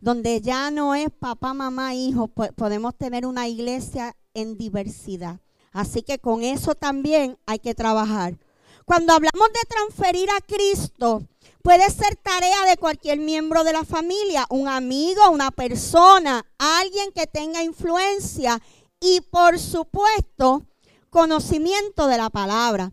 donde 0.00 0.42
ya 0.42 0.70
no 0.70 0.94
es 0.94 1.08
papá, 1.18 1.54
mamá, 1.54 1.94
hijo, 1.94 2.28
podemos 2.28 2.94
tener 2.94 3.24
una 3.24 3.48
iglesia 3.48 4.14
en 4.36 4.56
diversidad. 4.56 5.40
Así 5.72 6.02
que 6.02 6.18
con 6.18 6.42
eso 6.42 6.74
también 6.74 7.36
hay 7.46 7.58
que 7.58 7.74
trabajar. 7.74 8.38
Cuando 8.84 9.12
hablamos 9.12 9.48
de 9.48 9.68
transferir 9.68 10.28
a 10.30 10.40
Cristo, 10.40 11.26
puede 11.62 11.90
ser 11.90 12.14
tarea 12.16 12.64
de 12.66 12.76
cualquier 12.76 13.18
miembro 13.18 13.64
de 13.64 13.72
la 13.72 13.84
familia, 13.84 14.46
un 14.50 14.68
amigo, 14.68 15.28
una 15.30 15.50
persona, 15.50 16.46
alguien 16.58 17.10
que 17.12 17.26
tenga 17.26 17.64
influencia 17.64 18.62
y 19.00 19.20
por 19.22 19.58
supuesto 19.58 20.62
conocimiento 21.10 22.06
de 22.06 22.18
la 22.18 22.30
palabra. 22.30 22.92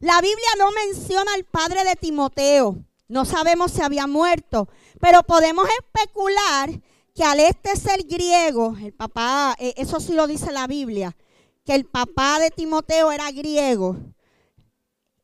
La 0.00 0.20
Biblia 0.20 0.48
no 0.58 0.70
menciona 0.72 1.34
al 1.34 1.44
padre 1.44 1.84
de 1.84 1.96
Timoteo, 1.96 2.76
no 3.08 3.24
sabemos 3.24 3.72
si 3.72 3.82
había 3.82 4.06
muerto, 4.06 4.68
pero 5.00 5.22
podemos 5.22 5.68
especular 5.80 6.70
que 7.18 7.24
al 7.24 7.40
este 7.40 7.74
ser 7.74 8.04
griego, 8.04 8.76
el 8.80 8.92
papá, 8.92 9.56
eh, 9.58 9.74
eso 9.76 9.98
sí 9.98 10.12
lo 10.12 10.28
dice 10.28 10.52
la 10.52 10.68
Biblia, 10.68 11.16
que 11.64 11.74
el 11.74 11.84
papá 11.84 12.38
de 12.38 12.52
Timoteo 12.52 13.10
era 13.10 13.32
griego, 13.32 13.96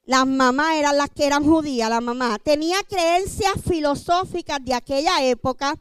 las 0.05 0.27
mamás 0.27 0.75
eran 0.75 0.97
las 0.97 1.11
que 1.11 1.25
eran 1.25 1.45
judías, 1.45 1.89
la 1.89 2.01
mamá 2.01 2.41
tenía 2.41 2.79
creencias 2.89 3.53
filosóficas 3.65 4.59
de 4.65 4.75
aquella 4.75 5.23
época 5.23 5.77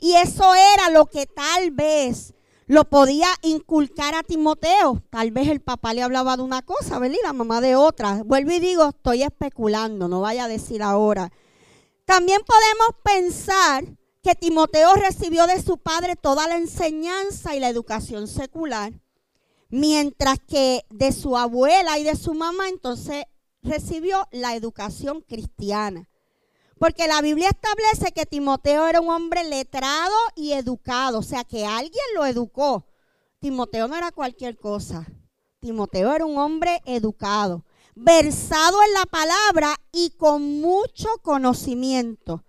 y 0.00 0.14
eso 0.14 0.54
era 0.54 0.88
lo 0.88 1.04
que 1.04 1.26
tal 1.26 1.70
vez 1.72 2.32
lo 2.66 2.84
podía 2.84 3.28
inculcar 3.42 4.14
a 4.14 4.22
Timoteo. 4.22 5.02
Tal 5.10 5.32
vez 5.32 5.48
el 5.48 5.60
papá 5.60 5.92
le 5.92 6.02
hablaba 6.02 6.38
de 6.38 6.44
una 6.44 6.62
cosa, 6.62 6.98
¿verdad? 6.98 7.18
Y 7.20 7.26
la 7.26 7.34
mamá 7.34 7.60
de 7.60 7.76
otra. 7.76 8.22
Vuelvo 8.24 8.52
y 8.52 8.58
digo, 8.58 8.88
estoy 8.88 9.22
especulando, 9.22 10.08
no 10.08 10.22
vaya 10.22 10.44
a 10.44 10.48
decir 10.48 10.82
ahora. 10.82 11.30
También 12.06 12.40
podemos 12.46 13.02
pensar 13.02 13.97
que 14.22 14.34
Timoteo 14.34 14.94
recibió 14.94 15.46
de 15.46 15.62
su 15.62 15.78
padre 15.78 16.16
toda 16.16 16.46
la 16.48 16.56
enseñanza 16.56 17.54
y 17.54 17.60
la 17.60 17.68
educación 17.68 18.26
secular, 18.26 18.92
mientras 19.68 20.38
que 20.40 20.84
de 20.90 21.12
su 21.12 21.36
abuela 21.36 21.98
y 21.98 22.04
de 22.04 22.16
su 22.16 22.34
mamá 22.34 22.68
entonces 22.68 23.24
recibió 23.62 24.26
la 24.32 24.54
educación 24.54 25.20
cristiana. 25.20 26.08
Porque 26.78 27.08
la 27.08 27.20
Biblia 27.22 27.48
establece 27.48 28.12
que 28.12 28.24
Timoteo 28.24 28.86
era 28.86 29.00
un 29.00 29.10
hombre 29.10 29.42
letrado 29.44 30.14
y 30.36 30.52
educado, 30.52 31.18
o 31.18 31.22
sea 31.22 31.44
que 31.44 31.66
alguien 31.66 32.04
lo 32.14 32.24
educó. 32.24 32.86
Timoteo 33.40 33.88
no 33.88 33.96
era 33.96 34.12
cualquier 34.12 34.56
cosa. 34.56 35.06
Timoteo 35.60 36.12
era 36.12 36.24
un 36.24 36.38
hombre 36.38 36.80
educado, 36.84 37.64
versado 37.96 38.78
en 38.84 38.94
la 38.94 39.06
palabra 39.06 39.74
y 39.90 40.10
con 40.10 40.60
mucho 40.60 41.08
conocimiento 41.22 42.44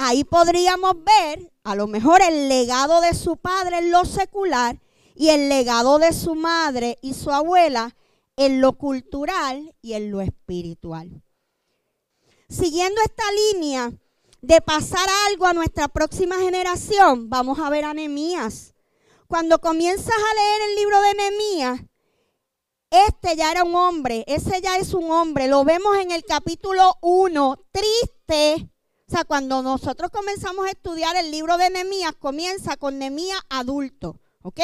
ahí 0.00 0.24
podríamos 0.24 0.94
ver 1.04 1.52
a 1.62 1.74
lo 1.74 1.86
mejor 1.86 2.22
el 2.22 2.48
legado 2.48 3.00
de 3.00 3.14
su 3.14 3.36
padre 3.36 3.78
en 3.78 3.90
lo 3.90 4.04
secular 4.04 4.80
y 5.14 5.28
el 5.28 5.48
legado 5.48 5.98
de 5.98 6.12
su 6.12 6.34
madre 6.34 6.98
y 7.02 7.14
su 7.14 7.30
abuela 7.30 7.94
en 8.36 8.60
lo 8.62 8.72
cultural 8.72 9.74
y 9.82 9.92
en 9.92 10.10
lo 10.10 10.22
espiritual. 10.22 11.22
Siguiendo 12.48 13.00
esta 13.02 13.22
línea 13.52 13.92
de 14.40 14.60
pasar 14.62 15.06
algo 15.28 15.46
a 15.46 15.52
nuestra 15.52 15.88
próxima 15.88 16.36
generación, 16.36 17.28
vamos 17.28 17.58
a 17.58 17.68
ver 17.68 17.84
a 17.84 17.92
Nehemías. 17.92 18.74
Cuando 19.28 19.60
comienzas 19.60 20.08
a 20.08 20.34
leer 20.34 20.70
el 20.70 20.76
libro 20.76 21.00
de 21.02 21.14
Nehemías, 21.14 21.80
este 22.90 23.36
ya 23.36 23.52
era 23.52 23.62
un 23.62 23.74
hombre, 23.74 24.24
ese 24.26 24.60
ya 24.62 24.78
es 24.78 24.94
un 24.94 25.10
hombre. 25.10 25.46
Lo 25.46 25.62
vemos 25.64 25.96
en 25.98 26.10
el 26.10 26.24
capítulo 26.24 26.96
1, 27.02 27.66
triste, 27.70 28.68
o 29.10 29.12
sea, 29.12 29.24
cuando 29.24 29.60
nosotros 29.60 30.08
comenzamos 30.12 30.66
a 30.66 30.70
estudiar 30.70 31.16
el 31.16 31.32
libro 31.32 31.56
de 31.56 31.68
Nehemías, 31.68 32.14
comienza 32.16 32.76
con 32.76 33.00
Nehemías 33.00 33.40
adulto, 33.48 34.20
¿ok? 34.42 34.60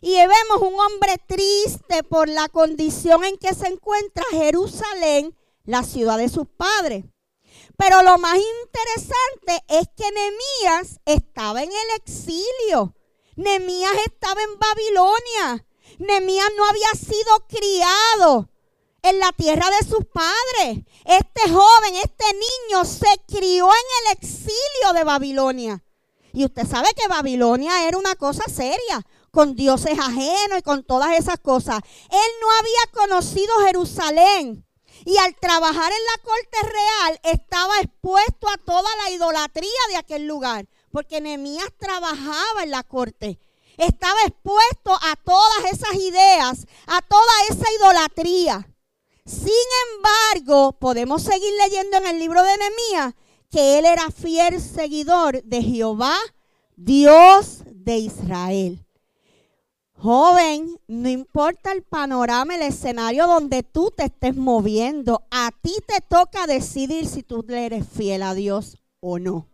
Y 0.00 0.14
vemos 0.14 0.60
un 0.60 0.78
hombre 0.78 1.16
triste 1.26 2.04
por 2.04 2.28
la 2.28 2.48
condición 2.48 3.24
en 3.24 3.36
que 3.38 3.52
se 3.54 3.66
encuentra 3.66 4.22
Jerusalén, 4.30 5.36
la 5.64 5.82
ciudad 5.82 6.16
de 6.16 6.28
sus 6.28 6.46
padres. 6.46 7.06
Pero 7.76 8.02
lo 8.02 8.18
más 8.18 8.38
interesante 8.38 9.64
es 9.66 9.88
que 9.96 10.12
Nehemías 10.12 11.00
estaba 11.04 11.64
en 11.64 11.70
el 11.70 11.96
exilio. 11.96 12.94
Nehemías 13.34 13.94
estaba 14.06 14.40
en 14.42 14.60
Babilonia. 14.60 15.66
Nehemías 15.98 16.50
no 16.56 16.66
había 16.66 16.92
sido 16.92 17.48
criado 17.48 18.48
en 19.02 19.18
la 19.18 19.32
tierra 19.32 19.68
de 19.70 19.88
sus 19.88 20.04
padres. 20.04 20.84
Este 21.04 21.50
joven, 21.50 21.94
este 22.02 22.24
niño 22.32 22.84
se 22.84 23.08
crió 23.26 23.66
en 23.66 24.06
el 24.06 24.18
exilio 24.18 24.92
de 24.94 25.04
Babilonia. 25.04 25.82
Y 26.32 26.44
usted 26.44 26.66
sabe 26.66 26.88
que 26.96 27.08
Babilonia 27.08 27.86
era 27.86 27.98
una 27.98 28.14
cosa 28.14 28.44
seria, 28.48 29.04
con 29.30 29.54
dioses 29.54 29.98
ajenos 29.98 30.58
y 30.58 30.62
con 30.62 30.84
todas 30.84 31.18
esas 31.18 31.38
cosas. 31.38 31.80
Él 32.10 32.30
no 32.40 32.50
había 32.58 33.08
conocido 33.08 33.52
Jerusalén. 33.66 34.64
Y 35.04 35.16
al 35.16 35.34
trabajar 35.34 35.90
en 35.90 36.04
la 36.04 36.22
corte 36.22 36.58
real 36.62 37.20
estaba 37.34 37.80
expuesto 37.80 38.48
a 38.48 38.58
toda 38.58 38.88
la 39.02 39.10
idolatría 39.10 39.70
de 39.88 39.96
aquel 39.96 40.26
lugar. 40.26 40.68
Porque 40.92 41.20
Nehemías 41.20 41.72
trabajaba 41.78 42.62
en 42.62 42.70
la 42.70 42.82
corte. 42.84 43.40
Estaba 43.78 44.20
expuesto 44.26 44.92
a 44.92 45.16
todas 45.16 45.72
esas 45.72 45.94
ideas, 45.94 46.66
a 46.86 47.00
toda 47.02 47.32
esa 47.48 47.72
idolatría. 47.72 48.71
Sin 49.32 49.48
embargo, 49.94 50.72
podemos 50.72 51.22
seguir 51.22 51.52
leyendo 51.64 51.96
en 51.96 52.06
el 52.06 52.18
libro 52.18 52.42
de 52.42 52.56
Nehemías 52.58 53.14
que 53.50 53.78
él 53.78 53.86
era 53.86 54.10
fiel 54.10 54.60
seguidor 54.60 55.42
de 55.42 55.62
Jehová, 55.62 56.16
Dios 56.76 57.62
de 57.66 57.96
Israel. 57.96 58.84
Joven, 59.94 60.78
no 60.86 61.08
importa 61.08 61.72
el 61.72 61.82
panorama, 61.82 62.56
el 62.56 62.62
escenario 62.62 63.26
donde 63.26 63.62
tú 63.62 63.90
te 63.96 64.04
estés 64.04 64.36
moviendo, 64.36 65.22
a 65.30 65.50
ti 65.62 65.74
te 65.86 66.00
toca 66.06 66.46
decidir 66.46 67.06
si 67.06 67.22
tú 67.22 67.44
eres 67.48 67.86
fiel 67.88 68.22
a 68.22 68.34
Dios 68.34 68.76
o 69.00 69.18
no. 69.18 69.48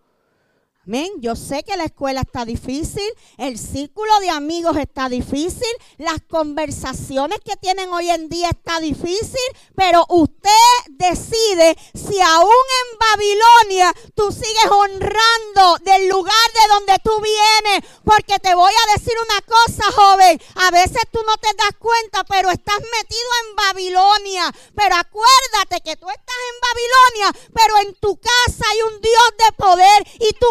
Amén. 0.88 1.12
Yo 1.18 1.36
sé 1.36 1.64
que 1.64 1.76
la 1.76 1.84
escuela 1.84 2.22
está 2.22 2.46
difícil, 2.46 3.04
el 3.36 3.58
círculo 3.58 4.10
de 4.20 4.30
amigos 4.30 4.74
está 4.78 5.10
difícil, 5.10 5.68
las 5.98 6.16
conversaciones 6.30 7.40
que 7.44 7.56
tienen 7.56 7.92
hoy 7.92 8.08
en 8.08 8.30
día 8.30 8.48
está 8.48 8.80
difícil, 8.80 9.48
pero 9.76 10.06
usted 10.08 10.50
decide 10.88 11.76
si 11.92 12.18
aún 12.22 12.48
en 12.48 12.98
Babilonia 12.98 13.92
tú 14.14 14.32
sigues 14.32 14.70
honrando 14.70 15.76
del 15.84 16.08
lugar 16.08 16.48
de 16.54 16.68
donde 16.72 16.98
tú 17.04 17.20
vienes, 17.20 17.90
porque 18.02 18.38
te 18.38 18.54
voy 18.54 18.72
a 18.72 18.98
decir 18.98 19.12
una 19.30 19.42
cosa, 19.42 19.92
joven, 19.92 20.40
a 20.54 20.70
veces 20.70 21.02
tú 21.12 21.20
no 21.26 21.36
te 21.36 21.48
das 21.54 21.76
cuenta, 21.78 22.24
pero 22.24 22.48
estás 22.48 22.78
metido 22.80 23.28
en 23.44 23.56
Babilonia, 23.56 24.54
pero 24.74 24.96
acuérdate 24.96 25.82
que 25.84 25.96
tú 25.96 26.08
estás 26.08 26.36
en 26.48 26.60
Babilonia, 26.64 27.50
pero 27.52 27.76
en 27.86 27.94
tu 27.96 28.16
casa 28.16 28.64
hay 28.70 28.94
un 28.94 29.00
Dios 29.02 29.28
de 29.36 29.52
poder 29.52 30.06
y 30.20 30.32
tú 30.32 30.46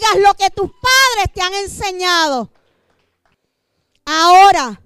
cargas 0.00 0.22
lo 0.22 0.34
que 0.34 0.50
tus 0.50 0.70
padres 0.70 1.32
te 1.34 1.40
han 1.40 1.54
enseñado. 1.54 2.50
Ahora, 4.04 4.80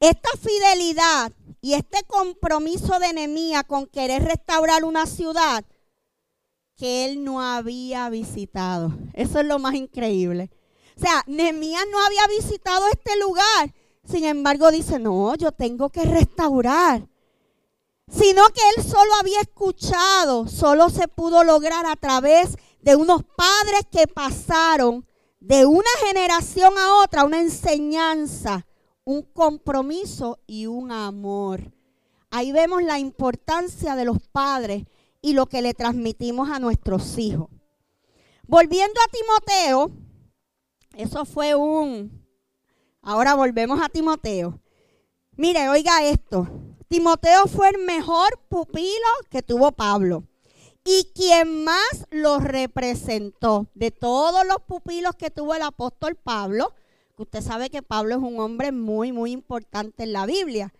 esta 0.00 0.30
fidelidad 0.38 1.32
y 1.60 1.74
este 1.74 2.02
compromiso 2.04 2.98
de 2.98 3.12
Nehemías 3.12 3.64
con 3.64 3.86
querer 3.86 4.22
restaurar 4.22 4.84
una 4.84 5.06
ciudad 5.06 5.64
que 6.76 7.06
él 7.06 7.24
no 7.24 7.40
había 7.40 8.08
visitado. 8.10 8.92
Eso 9.14 9.40
es 9.40 9.46
lo 9.46 9.58
más 9.58 9.74
increíble. 9.74 10.50
O 10.96 11.00
sea, 11.00 11.22
Nehemías 11.26 11.84
no 11.90 12.04
había 12.04 12.26
visitado 12.28 12.86
este 12.88 13.18
lugar. 13.18 13.74
Sin 14.04 14.24
embargo, 14.24 14.70
dice, 14.70 14.98
no, 14.98 15.34
yo 15.36 15.52
tengo 15.52 15.88
que 15.90 16.04
restaurar. 16.04 17.08
Sino 18.10 18.44
que 18.48 18.60
él 18.76 18.84
solo 18.84 19.14
había 19.18 19.40
escuchado, 19.40 20.46
solo 20.46 20.90
se 20.90 21.08
pudo 21.08 21.42
lograr 21.42 21.86
a 21.86 21.96
través 21.96 22.50
de 22.52 22.58
unos 22.92 23.22
padres 23.22 23.86
que 23.90 24.06
pasaron 24.06 25.06
de 25.40 25.64
una 25.64 25.88
generación 26.06 26.74
a 26.78 27.02
otra 27.02 27.24
una 27.24 27.40
enseñanza, 27.40 28.66
un 29.04 29.22
compromiso 29.22 30.38
y 30.46 30.66
un 30.66 30.92
amor. 30.92 31.72
Ahí 32.30 32.52
vemos 32.52 32.82
la 32.82 32.98
importancia 32.98 33.96
de 33.96 34.04
los 34.04 34.18
padres 34.32 34.84
y 35.22 35.32
lo 35.32 35.46
que 35.46 35.62
le 35.62 35.72
transmitimos 35.72 36.50
a 36.50 36.58
nuestros 36.58 37.16
hijos. 37.16 37.48
Volviendo 38.46 39.00
a 39.00 39.10
Timoteo, 39.10 39.90
eso 40.94 41.24
fue 41.24 41.54
un... 41.54 42.22
Ahora 43.00 43.34
volvemos 43.34 43.80
a 43.82 43.88
Timoteo. 43.88 44.60
Mire, 45.36 45.68
oiga 45.68 46.04
esto. 46.04 46.46
Timoteo 46.88 47.46
fue 47.46 47.70
el 47.70 47.78
mejor 47.78 48.38
pupilo 48.48 49.08
que 49.30 49.42
tuvo 49.42 49.72
Pablo 49.72 50.24
y 50.84 51.10
quien 51.14 51.64
más 51.64 52.06
lo 52.10 52.38
representó 52.38 53.66
de 53.74 53.90
todos 53.90 54.46
los 54.46 54.58
pupilos 54.66 55.14
que 55.16 55.30
tuvo 55.30 55.54
el 55.54 55.62
apóstol 55.62 56.14
Pablo, 56.14 56.74
que 57.16 57.22
usted 57.22 57.40
sabe 57.40 57.70
que 57.70 57.82
Pablo 57.82 58.16
es 58.16 58.20
un 58.20 58.38
hombre 58.38 58.70
muy, 58.70 59.10
muy 59.10 59.32
importante 59.32 60.02
en 60.02 60.12
la 60.12 60.26
Biblia. 60.26 60.74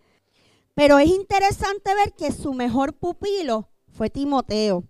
Pero 0.74 0.98
es 0.98 1.08
interesante 1.08 1.94
ver 1.94 2.12
que 2.12 2.32
su 2.32 2.52
mejor 2.52 2.92
pupilo 2.92 3.68
fue 3.96 4.10
Timoteo. 4.10 4.84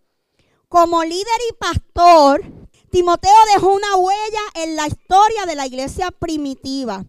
Como 0.69 1.05
líder 1.05 1.41
y 1.51 1.55
pastor, 1.55 2.43
Timoteo 2.91 3.33
dejó 3.55 3.73
una 3.75 3.97
huella 3.97 4.41
en 4.55 4.77
la 4.77 4.89
historia 4.89 5.47
de 5.47 5.55
la 5.55 5.67
iglesia 5.67 6.11
primitiva, 6.11 7.05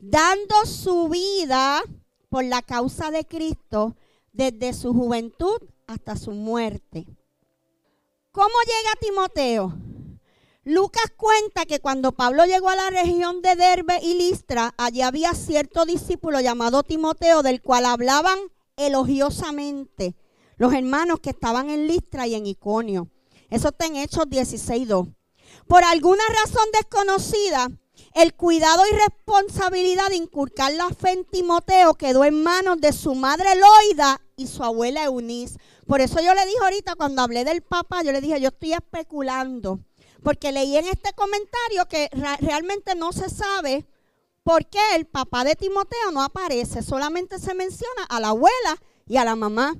dando 0.00 0.54
su 0.64 1.08
vida 1.08 1.82
por 2.30 2.44
la 2.44 2.62
causa 2.62 3.10
de 3.10 3.26
Cristo 3.26 3.96
desde 4.32 4.72
su 4.72 4.94
juventud 4.94 5.58
hasta 5.86 6.16
su 6.16 6.30
muerte. 6.30 7.06
¿Cómo 8.32 8.54
llega 8.64 8.98
Timoteo? 8.98 9.74
Lucas 10.64 11.12
cuenta 11.18 11.66
que 11.66 11.80
cuando 11.80 12.12
Pablo 12.12 12.46
llegó 12.46 12.70
a 12.70 12.76
la 12.76 12.88
región 12.88 13.42
de 13.42 13.56
Derbe 13.56 14.00
y 14.02 14.14
Listra, 14.14 14.72
allí 14.78 15.02
había 15.02 15.34
cierto 15.34 15.84
discípulo 15.84 16.40
llamado 16.40 16.82
Timoteo, 16.82 17.42
del 17.42 17.60
cual 17.60 17.84
hablaban 17.84 18.38
elogiosamente 18.76 20.16
los 20.56 20.72
hermanos 20.72 21.20
que 21.20 21.28
estaban 21.28 21.68
en 21.68 21.86
Listra 21.86 22.26
y 22.26 22.34
en 22.34 22.46
Iconio. 22.46 23.10
Eso 23.50 23.68
está 23.68 23.84
en 23.84 23.96
Hechos 23.96 24.24
16.2. 24.24 25.14
Por 25.68 25.84
alguna 25.84 26.24
razón 26.42 26.68
desconocida, 26.72 27.68
el 28.14 28.34
cuidado 28.34 28.82
y 28.90 28.96
responsabilidad 28.96 30.08
de 30.08 30.16
inculcar 30.16 30.72
la 30.72 30.88
fe 30.88 31.10
en 31.10 31.26
Timoteo 31.26 31.92
quedó 31.96 32.24
en 32.24 32.42
manos 32.42 32.80
de 32.80 32.94
su 32.94 33.14
madre 33.14 33.50
Loida 33.56 34.22
y 34.42 34.46
su 34.46 34.62
abuela 34.62 35.04
Eunice. 35.04 35.58
Por 35.86 36.00
eso 36.00 36.20
yo 36.20 36.34
le 36.34 36.44
dije 36.44 36.58
ahorita, 36.62 36.94
cuando 36.96 37.22
hablé 37.22 37.44
del 37.44 37.62
Papa, 37.62 38.02
yo 38.02 38.12
le 38.12 38.20
dije, 38.20 38.40
yo 38.40 38.48
estoy 38.48 38.72
especulando. 38.72 39.80
Porque 40.22 40.52
leí 40.52 40.76
en 40.76 40.86
este 40.86 41.12
comentario 41.14 41.86
que 41.88 42.08
realmente 42.40 42.94
no 42.94 43.12
se 43.12 43.28
sabe 43.28 43.86
por 44.42 44.66
qué 44.66 44.80
el 44.94 45.06
papá 45.06 45.44
de 45.44 45.56
Timoteo 45.56 46.10
no 46.12 46.22
aparece. 46.22 46.82
Solamente 46.82 47.38
se 47.38 47.54
menciona 47.54 48.04
a 48.08 48.20
la 48.20 48.28
abuela 48.28 48.76
y 49.06 49.16
a 49.16 49.24
la 49.24 49.36
mamá. 49.36 49.76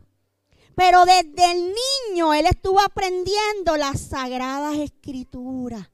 Pero 0.75 1.05
desde 1.05 1.53
el 1.53 1.75
niño 2.11 2.35
él 2.35 2.47
estuvo 2.47 2.81
aprendiendo 2.81 3.77
las 3.77 4.01
sagradas 4.01 4.79
escrituras. 4.79 5.91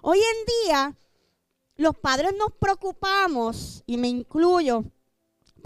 Hoy 0.00 0.18
en 0.18 0.64
día 0.64 0.96
los 1.76 1.96
padres 1.98 2.32
nos 2.38 2.52
preocupamos, 2.52 3.82
y 3.86 3.98
me 3.98 4.08
incluyo, 4.08 4.84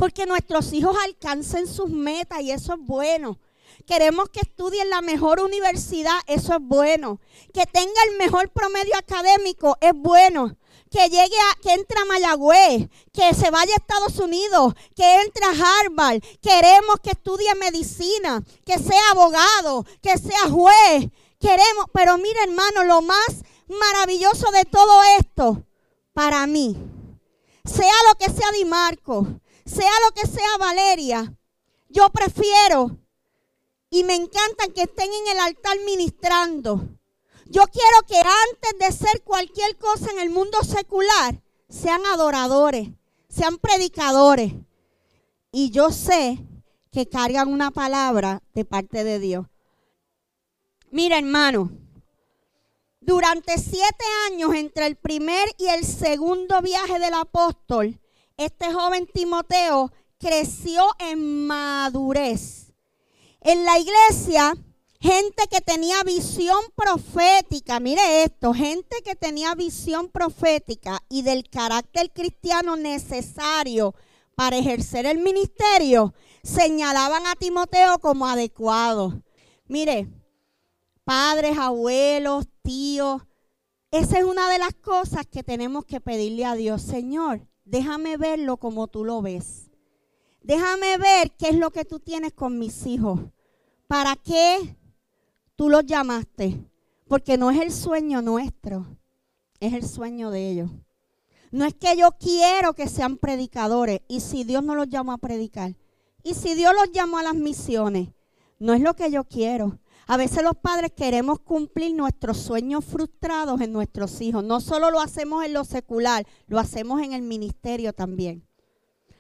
porque 0.01 0.25
nuestros 0.25 0.73
hijos 0.73 0.97
alcancen 1.05 1.67
sus 1.67 1.91
metas 1.91 2.41
y 2.41 2.51
eso 2.53 2.73
es 2.73 2.81
bueno. 2.81 3.39
Queremos 3.87 4.31
que 4.31 4.41
estudie 4.41 4.81
en 4.81 4.89
la 4.89 5.03
mejor 5.03 5.41
universidad, 5.41 6.19
eso 6.27 6.55
es 6.55 6.61
bueno. 6.63 7.21
Que 7.53 7.67
tenga 7.67 8.03
el 8.09 8.17
mejor 8.17 8.49
promedio 8.49 8.97
académico, 8.97 9.77
es 9.79 9.93
bueno. 9.95 10.57
Que 10.91 11.11
llegue 11.11 11.37
a, 11.37 11.61
que 11.61 11.75
entre 11.75 12.01
a 12.01 12.07
Mayagüez, 12.07 12.89
que 13.13 13.35
se 13.35 13.51
vaya 13.51 13.75
a 13.75 13.77
Estados 13.77 14.19
Unidos, 14.19 14.73
que 14.97 15.21
entre 15.21 15.45
a 15.45 15.51
Harvard. 15.51 16.23
Queremos 16.41 16.97
que 17.03 17.11
estudie 17.11 17.55
medicina, 17.57 18.43
que 18.65 18.79
sea 18.79 19.11
abogado, 19.11 19.85
que 20.01 20.17
sea 20.17 20.49
juez. 20.51 21.11
Queremos, 21.39 21.85
pero 21.93 22.17
mira 22.17 22.43
hermano, 22.45 22.85
lo 22.85 23.03
más 23.03 23.45
maravilloso 23.69 24.51
de 24.51 24.65
todo 24.65 25.03
esto, 25.19 25.63
para 26.15 26.47
mí, 26.47 26.75
sea 27.67 27.93
lo 28.09 28.17
que 28.19 28.33
sea 28.33 28.51
Di 28.53 28.65
Marco, 28.65 29.40
sea 29.71 29.93
lo 30.07 30.15
que 30.15 30.27
sea 30.27 30.59
Valeria, 30.59 31.35
yo 31.89 32.11
prefiero 32.11 32.99
y 33.89 34.05
me 34.05 34.15
encantan 34.15 34.73
que 34.75 34.83
estén 34.83 35.11
en 35.13 35.33
el 35.33 35.41
altar 35.41 35.77
ministrando. 35.85 36.89
Yo 37.47 37.63
quiero 37.67 38.07
que 38.07 38.17
antes 38.17 38.79
de 38.79 39.07
ser 39.07 39.23
cualquier 39.23 39.77
cosa 39.77 40.11
en 40.13 40.21
el 40.21 40.31
mundo 40.31 40.59
secular, 40.63 41.43
sean 41.69 42.05
adoradores, 42.07 42.91
sean 43.29 43.59
predicadores. 43.59 44.53
Y 45.53 45.71
yo 45.71 45.91
sé 45.91 46.39
que 46.93 47.09
cargan 47.09 47.49
una 47.49 47.71
palabra 47.71 48.43
de 48.55 48.65
parte 48.65 49.03
de 49.03 49.19
Dios. 49.19 49.47
Mira, 50.93 51.19
hermano, 51.19 51.71
durante 53.01 53.59
siete 53.59 54.05
años 54.31 54.55
entre 54.55 54.87
el 54.87 54.97
primer 54.97 55.49
y 55.59 55.67
el 55.67 55.85
segundo 55.85 56.61
viaje 56.63 56.99
del 57.01 57.15
apóstol, 57.15 57.99
este 58.45 58.73
joven 58.73 59.09
Timoteo 59.13 59.93
creció 60.19 60.87
en 60.99 61.47
madurez 61.47 62.61
en 63.41 63.65
la 63.65 63.79
iglesia, 63.79 64.55
gente 65.01 65.45
que 65.51 65.61
tenía 65.61 66.03
visión 66.03 66.59
profética, 66.75 67.81
mire 67.81 68.23
esto, 68.25 68.53
gente 68.53 68.97
que 69.03 69.17
tenía 69.17 69.55
visión 69.55 70.11
profética 70.11 71.03
y 71.09 71.23
del 71.23 71.49
carácter 71.49 72.13
cristiano 72.13 72.77
necesario 72.77 73.95
para 74.35 74.59
ejercer 74.59 75.07
el 75.07 75.19
ministerio, 75.19 76.15
señalaban 76.43 77.27
a 77.27 77.35
Timoteo 77.35 77.99
como 77.99 78.27
adecuado. 78.27 79.23
Mire, 79.67 80.09
padres, 81.05 81.57
abuelos, 81.57 82.47
tíos, 82.63 83.23
esa 83.91 84.19
es 84.19 84.25
una 84.25 84.51
de 84.51 84.59
las 84.59 84.75
cosas 84.75 85.27
que 85.27 85.43
tenemos 85.43 85.85
que 85.85 86.01
pedirle 86.01 86.45
a 86.45 86.55
Dios, 86.55 86.83
Señor, 86.83 87.47
déjame 87.71 88.17
verlo 88.17 88.57
como 88.57 88.89
tú 88.89 89.05
lo 89.05 89.23
ves. 89.23 89.71
Déjame 90.43 90.97
ver 90.99 91.33
qué 91.39 91.51
es 91.51 91.57
lo 91.57 91.71
que 91.71 91.85
tú 91.85 92.01
tienes 92.01 92.33
con 92.33 92.59
mis 92.59 92.87
hijos. 92.87 93.21
¿Para 93.87 94.17
qué 94.17 94.77
tú 95.55 95.69
los 95.69 95.87
llamaste? 95.87 96.65
Porque 97.07 97.39
no 97.39 97.51
es 97.51 97.61
el 97.61 97.73
sueño 97.73 98.23
nuestro, 98.23 98.87
es 99.61 99.73
el 99.73 99.87
sueño 99.87 100.31
de 100.31 100.51
ellos. 100.51 100.71
No 101.53 101.65
es 101.65 101.75
que 101.75 101.97
yo 101.97 102.13
quiero 102.13 102.75
que 102.75 102.89
sean 102.89 103.17
predicadores 103.17 104.01
y 104.09 104.21
si 104.21 104.45
Dios 104.45 104.63
no 104.63 104.75
los 104.75 104.89
llamó 104.89 105.13
a 105.13 105.19
predicar. 105.19 105.77
Y 106.23 106.35
si 106.35 106.55
Dios 106.55 106.73
los 106.75 106.93
llamó 106.93 107.19
a 107.19 107.23
las 107.23 107.35
misiones, 107.35 108.11
no 108.59 108.75
es 108.75 108.81
lo 108.81 108.95
que 108.95 109.11
yo 109.11 109.25
quiero. 109.25 109.79
A 110.11 110.17
veces 110.17 110.43
los 110.43 110.57
padres 110.57 110.91
queremos 110.91 111.39
cumplir 111.39 111.95
nuestros 111.95 112.37
sueños 112.37 112.85
frustrados 112.85 113.61
en 113.61 113.73
nuestros 113.73 114.21
hijos. 114.21 114.43
No 114.43 114.61
solo 114.61 114.91
lo 114.91 115.01
hacemos 115.01 115.45
en 115.45 115.53
lo 115.53 115.63
secular, 115.63 116.27
lo 116.49 116.59
hacemos 116.59 117.01
en 117.01 117.13
el 117.13 117.23
ministerio 117.23 117.93
también. 117.93 118.45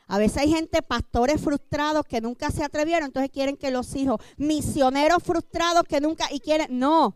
A 0.09 0.19
veces 0.19 0.39
hay 0.39 0.51
gente, 0.51 0.83
pastores 0.83 1.41
frustrados 1.41 2.05
que 2.07 2.21
nunca 2.21 2.51
se 2.51 2.65
atrevieron, 2.65 3.07
entonces 3.07 3.31
quieren 3.31 3.57
que 3.57 3.71
los 3.71 3.95
hijos, 3.95 4.21
misioneros 4.37 5.23
frustrados 5.23 5.85
que 5.85 6.01
nunca, 6.01 6.27
y 6.33 6.41
quieren, 6.41 6.77
no. 6.77 7.15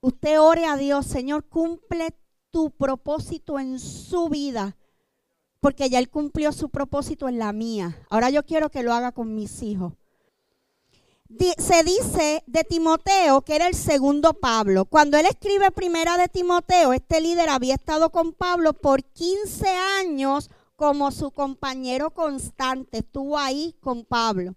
usted 0.00 0.40
ore 0.40 0.64
a 0.64 0.78
Dios, 0.78 1.04
Señor, 1.04 1.44
cumple 1.44 2.14
tu 2.50 2.70
propósito 2.70 3.58
en 3.58 3.78
su 3.78 4.30
vida, 4.30 4.78
porque 5.60 5.90
ya 5.90 5.98
Él 5.98 6.08
cumplió 6.08 6.50
su 6.52 6.70
propósito 6.70 7.28
en 7.28 7.38
la 7.38 7.52
mía. 7.52 8.06
Ahora 8.08 8.30
yo 8.30 8.42
quiero 8.46 8.70
que 8.70 8.82
lo 8.82 8.94
haga 8.94 9.12
con 9.12 9.34
mis 9.34 9.62
hijos. 9.62 9.99
Se 11.58 11.84
dice 11.84 12.42
de 12.46 12.64
Timoteo 12.64 13.42
que 13.42 13.54
era 13.54 13.68
el 13.68 13.74
segundo 13.74 14.34
Pablo. 14.34 14.84
Cuando 14.84 15.16
él 15.16 15.26
escribe 15.26 15.70
primera 15.70 16.16
de 16.16 16.28
Timoteo, 16.28 16.92
este 16.92 17.20
líder 17.20 17.48
había 17.48 17.74
estado 17.74 18.10
con 18.10 18.32
Pablo 18.32 18.72
por 18.72 19.04
15 19.04 19.68
años 20.00 20.50
como 20.76 21.10
su 21.10 21.30
compañero 21.30 22.10
constante. 22.10 22.98
Estuvo 22.98 23.38
ahí 23.38 23.76
con 23.80 24.04
Pablo. 24.04 24.54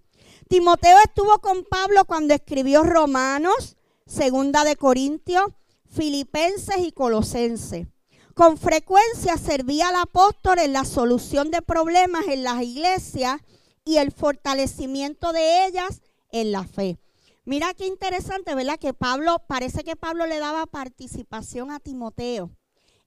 Timoteo 0.47 0.97
estuvo 1.05 1.39
con 1.39 1.63
Pablo 1.63 2.05
cuando 2.05 2.33
escribió 2.33 2.83
Romanos, 2.83 3.77
Segunda 4.05 4.63
de 4.63 4.75
Corintios, 4.75 5.45
Filipenses 5.89 6.77
y 6.79 6.91
Colosenses. 6.91 7.87
Con 8.33 8.57
frecuencia 8.57 9.37
servía 9.37 9.89
al 9.89 9.95
apóstol 9.97 10.59
en 10.59 10.73
la 10.73 10.85
solución 10.85 11.51
de 11.51 11.61
problemas 11.61 12.27
en 12.27 12.43
las 12.43 12.63
iglesias 12.63 13.41
y 13.85 13.97
el 13.97 14.11
fortalecimiento 14.11 15.33
de 15.33 15.67
ellas 15.67 16.01
en 16.33 16.51
la 16.51 16.65
fe. 16.65 16.99
Mira 17.45 17.73
qué 17.73 17.87
interesante, 17.87 18.55
¿verdad? 18.55 18.77
Que 18.77 18.93
Pablo, 18.93 19.37
parece 19.47 19.83
que 19.83 19.95
Pablo 19.95 20.25
le 20.25 20.39
daba 20.39 20.65
participación 20.65 21.71
a 21.71 21.79
Timoteo. 21.79 22.51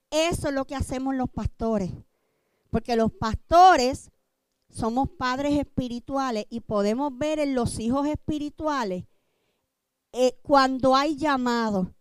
Eso 0.09 0.47
es 0.47 0.53
lo 0.53 0.65
que 0.65 0.75
hacemos 0.75 1.15
los 1.15 1.29
pastores. 1.29 1.91
Porque 2.71 2.95
los 2.95 3.11
pastores 3.11 4.11
somos 4.69 5.09
padres 5.09 5.57
espirituales 5.59 6.45
y 6.49 6.61
podemos 6.61 7.15
ver 7.17 7.39
en 7.39 7.55
los 7.55 7.79
hijos 7.79 8.07
espirituales 8.07 9.05
eh, 10.13 10.37
cuando 10.41 10.95
hay 10.95 11.15
llamado. 11.15 11.93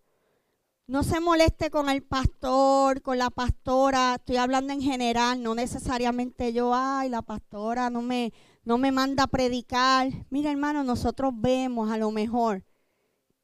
No 0.86 1.02
se 1.02 1.18
moleste 1.18 1.70
con 1.70 1.88
el 1.88 2.02
pastor, 2.02 3.02
con 3.02 3.18
la 3.18 3.30
pastora. 3.30 4.16
Estoy 4.16 4.36
hablando 4.36 4.72
en 4.72 4.80
general, 4.80 5.42
no 5.42 5.54
necesariamente 5.54 6.52
yo, 6.52 6.72
ay, 6.74 7.08
la 7.08 7.22
pastora 7.22 7.90
no 7.90 8.02
me, 8.02 8.32
no 8.66 8.78
me 8.78 8.90
manda 8.92 9.22
a 9.22 9.28
predicar. 9.28 10.10
Mira, 10.28 10.50
hermano, 10.50 10.82
nosotros 10.82 11.32
vemos 11.36 11.90
a 11.90 11.96
lo 11.96 12.10
mejor 12.10 12.64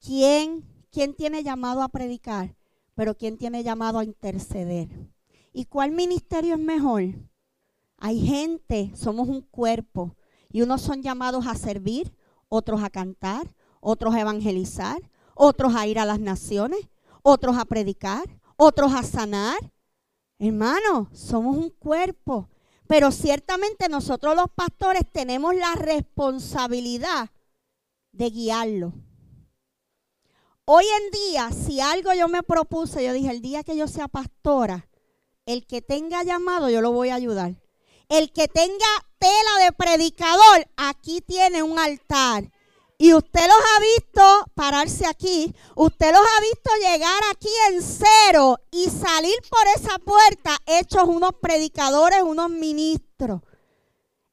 quién, 0.01 0.69
quién 0.91 1.15
tiene 1.15 1.45
llamado 1.45 1.83
a 1.83 1.89
predicar, 1.89 2.57
pero 2.97 3.17
quién 3.17 3.39
tiene 3.39 3.63
llamado 3.63 4.01
a 4.01 4.05
interceder. 4.05 4.89
¿Y 5.53 5.67
cuál 5.67 5.93
ministerio 5.93 6.55
es 6.55 6.61
mejor? 6.61 7.05
Hay 7.99 8.21
gente, 8.21 8.91
somos 8.97 9.29
un 9.29 9.43
cuerpo, 9.43 10.17
y 10.51 10.63
unos 10.63 10.83
son 10.83 11.03
llamados 11.03 11.47
a 11.47 11.55
servir, 11.55 12.13
otros 12.49 12.83
a 12.83 12.91
cantar, 12.91 13.55
otros 13.81 14.15
a 14.17 14.21
evangelizar, 14.21 14.99
otros 15.37 15.77
a 15.77 15.87
ir 15.87 16.01
a 16.01 16.05
las 16.05 16.19
naciones, 16.19 16.81
otros 17.23 17.57
a 17.57 17.65
predicar, 17.65 18.41
otros 18.57 18.93
a 18.93 19.05
sanar. 19.05 19.57
Hermano, 20.41 21.09
somos 21.13 21.57
un 21.57 21.71
cuerpo, 21.71 22.49
pero 22.93 23.11
ciertamente 23.11 23.89
nosotros 23.89 24.37
los 24.37 24.51
pastores 24.55 25.05
tenemos 25.11 25.55
la 25.55 25.75
responsabilidad 25.77 27.31
de 28.13 28.29
guiarlo. 28.29 28.93
Hoy 30.67 30.85
en 30.85 31.11
día, 31.11 31.51
si 31.53 31.81
algo 31.81 32.13
yo 32.13 32.29
me 32.29 32.43
propuse, 32.43 33.03
yo 33.03 33.15
dije, 33.15 33.31
el 33.31 33.41
día 33.41 33.63
que 33.63 33.79
yo 33.79 33.89
sea 33.89 34.09
pastora, 34.09 34.91
el 35.47 35.67
que 35.67 35.81
tenga 35.81 36.23
llamado, 36.23 36.69
yo 36.69 36.83
lo 36.83 36.93
voy 36.93 37.09
a 37.09 37.15
ayudar. 37.15 37.55
El 38.11 38.31
que 38.31 38.47
tenga 38.47 38.85
tela 39.19 39.65
de 39.65 39.73
predicador, 39.73 40.69
aquí 40.77 41.23
tiene 41.23 41.63
un 41.63 41.79
altar. 41.79 42.52
Y 43.03 43.15
usted 43.15 43.41
los 43.41 43.57
ha 43.57 43.81
visto 43.81 44.53
pararse 44.55 45.09
aquí, 45.09 45.53
usted 45.75 46.13
los 46.13 46.21
ha 46.21 46.41
visto 46.41 46.71
llegar 46.89 47.21
aquí 47.33 47.49
en 47.69 47.83
cero 47.83 48.61
y 48.71 48.91
salir 48.91 49.35
por 49.51 49.67
esa 49.75 49.99
puerta 49.99 50.57
hechos 50.67 51.09
unos 51.09 51.33
predicadores, 51.43 52.23
unos 52.23 52.49
ministros. 52.49 53.41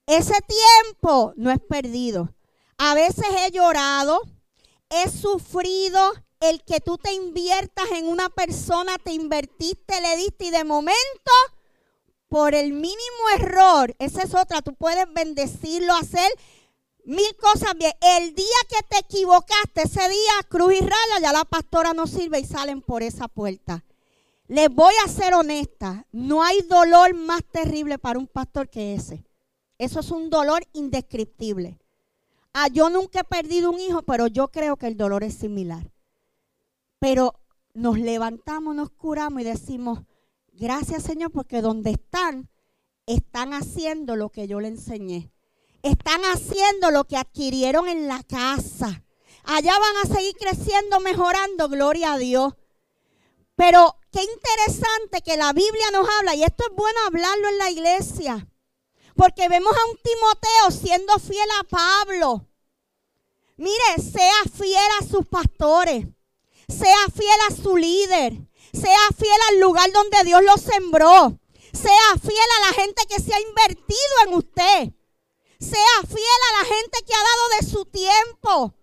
Ese 0.06 0.36
tiempo 0.84 1.34
no 1.36 1.50
es 1.50 1.60
perdido. 1.60 2.32
A 2.78 2.94
veces 2.94 3.26
he 3.40 3.50
llorado, 3.50 4.22
he 4.92 5.10
sufrido 5.10 6.00
el 6.40 6.64
que 6.64 6.80
tú 6.80 7.00
te 7.00 7.12
inviertas 7.12 7.90
en 7.94 8.06
una 8.06 8.30
persona, 8.30 9.00
te 9.04 9.14
invertiste, 9.14 10.00
le 10.00 10.16
diste 10.16 10.46
y 10.46 10.52
de 10.52 10.64
momento, 10.64 11.32
por 12.28 12.54
el 12.54 12.74
mínimo 12.74 13.30
error, 13.36 13.96
esa 13.98 14.22
es 14.22 14.36
otra, 14.36 14.62
tú 14.62 14.76
puedes 14.76 15.12
bendecirlo, 15.12 15.96
hacer 15.96 16.32
mil 17.10 17.36
cosas 17.38 17.74
bien. 17.76 17.92
El 18.02 18.36
día 18.36 18.46
que 18.70 18.86
te 18.88 19.00
equivocaste, 19.00 19.82
ese 19.84 20.08
día, 20.08 20.32
cruz 20.48 20.74
y 20.74 20.80
raya, 20.80 21.20
ya 21.22 21.34
la 21.34 21.44
pastora 21.44 21.94
no 21.94 22.06
sirve 22.06 22.40
y 22.40 22.46
salen 22.46 22.82
por 22.82 23.02
esa 23.02 23.28
puerta. 23.28 23.84
Les 24.48 24.70
voy 24.70 24.94
a 25.04 25.10
ser 25.10 25.34
honesta, 25.34 26.06
no 26.12 26.44
hay 26.44 26.62
dolor 26.62 27.16
más 27.16 27.42
terrible 27.52 27.98
para 27.98 28.20
un 28.20 28.28
pastor 28.28 28.70
que 28.70 28.94
ese. 28.94 29.26
Eso 29.78 30.00
es 30.00 30.12
un 30.12 30.30
dolor 30.30 30.64
indescriptible. 30.74 31.80
Ah, 32.54 32.68
yo 32.68 32.90
nunca 32.90 33.22
he 33.22 33.24
perdido 33.24 33.72
un 33.72 33.80
hijo, 33.80 34.04
pero 34.04 34.28
yo 34.28 34.50
creo 34.50 34.76
que 34.76 34.88
el 34.88 34.98
dolor 34.98 35.24
es 35.24 35.36
similar. 35.36 35.92
Pero 37.00 37.40
nos 37.74 37.98
levantamos, 37.98 38.76
nos 38.76 38.90
curamos 38.92 39.42
y 39.42 39.46
decimos, 39.46 40.00
gracias 40.52 41.04
Señor, 41.04 41.32
porque 41.32 41.62
donde 41.62 41.92
están, 41.92 42.50
están 43.06 43.54
haciendo 43.54 44.16
lo 44.16 44.30
que 44.30 44.48
yo 44.48 44.60
le 44.60 44.68
enseñé 44.68 45.32
están 45.84 46.22
haciendo 46.26 46.92
lo 46.92 47.06
que 47.06 47.18
adquirieron 47.18 47.88
en 47.88 48.08
la 48.08 48.24
casa. 48.24 49.04
Allá 49.44 49.74
van 49.80 49.98
a 50.04 50.16
seguir 50.16 50.36
creciendo, 50.36 51.00
mejorando, 51.00 51.70
gloria 51.70 52.14
a 52.14 52.18
Dios. 52.18 52.54
Pero 53.56 53.98
qué 54.12 54.22
interesante 54.24 55.22
que 55.22 55.38
la 55.38 55.54
Biblia 55.54 55.92
nos 55.92 56.08
habla, 56.20 56.36
y 56.36 56.44
esto 56.44 56.64
es 56.70 56.76
bueno 56.76 57.00
hablarlo 57.08 57.50
en 57.50 57.58
la 57.58 57.72
iglesia, 57.72 58.48
porque 59.16 59.50
vemos 59.50 59.74
a 59.74 59.90
un 59.92 59.98
Timoteo 59.98 60.82
siendo 60.82 61.20
fiel 61.20 61.50
a 61.60 61.64
Pablo. 61.64 62.48
Mire, 63.58 64.02
sea 64.02 64.44
fiel 64.58 64.90
a 65.02 65.06
sus 65.06 65.28
pastores, 65.28 66.06
sea 66.70 67.06
fiel 67.14 67.40
a 67.50 67.56
su 67.56 67.76
líder, 67.76 68.34
sea 68.72 69.10
fiel 69.18 69.40
al 69.50 69.60
lugar 69.60 69.92
donde 69.92 70.24
Dios 70.24 70.42
lo 70.44 70.56
sembró, 70.58 71.40
sea 71.74 72.20
fiel 72.22 72.50
a 72.58 72.68
la 72.68 72.82
gente 72.82 73.04
que 73.10 73.22
se 73.22 73.34
ha 73.34 73.42
invertido 73.42 74.14
en 74.28 74.34
usted. 74.36 74.94
Sea 75.60 76.02
fiel 76.08 76.42
a 76.50 76.60
la 76.60 76.66
gente 76.74 77.00
que 77.06 77.14
ha 77.14 77.18
dado 77.18 77.60
de 77.60 77.68
su 77.70 77.86
tiempo, 77.86 78.74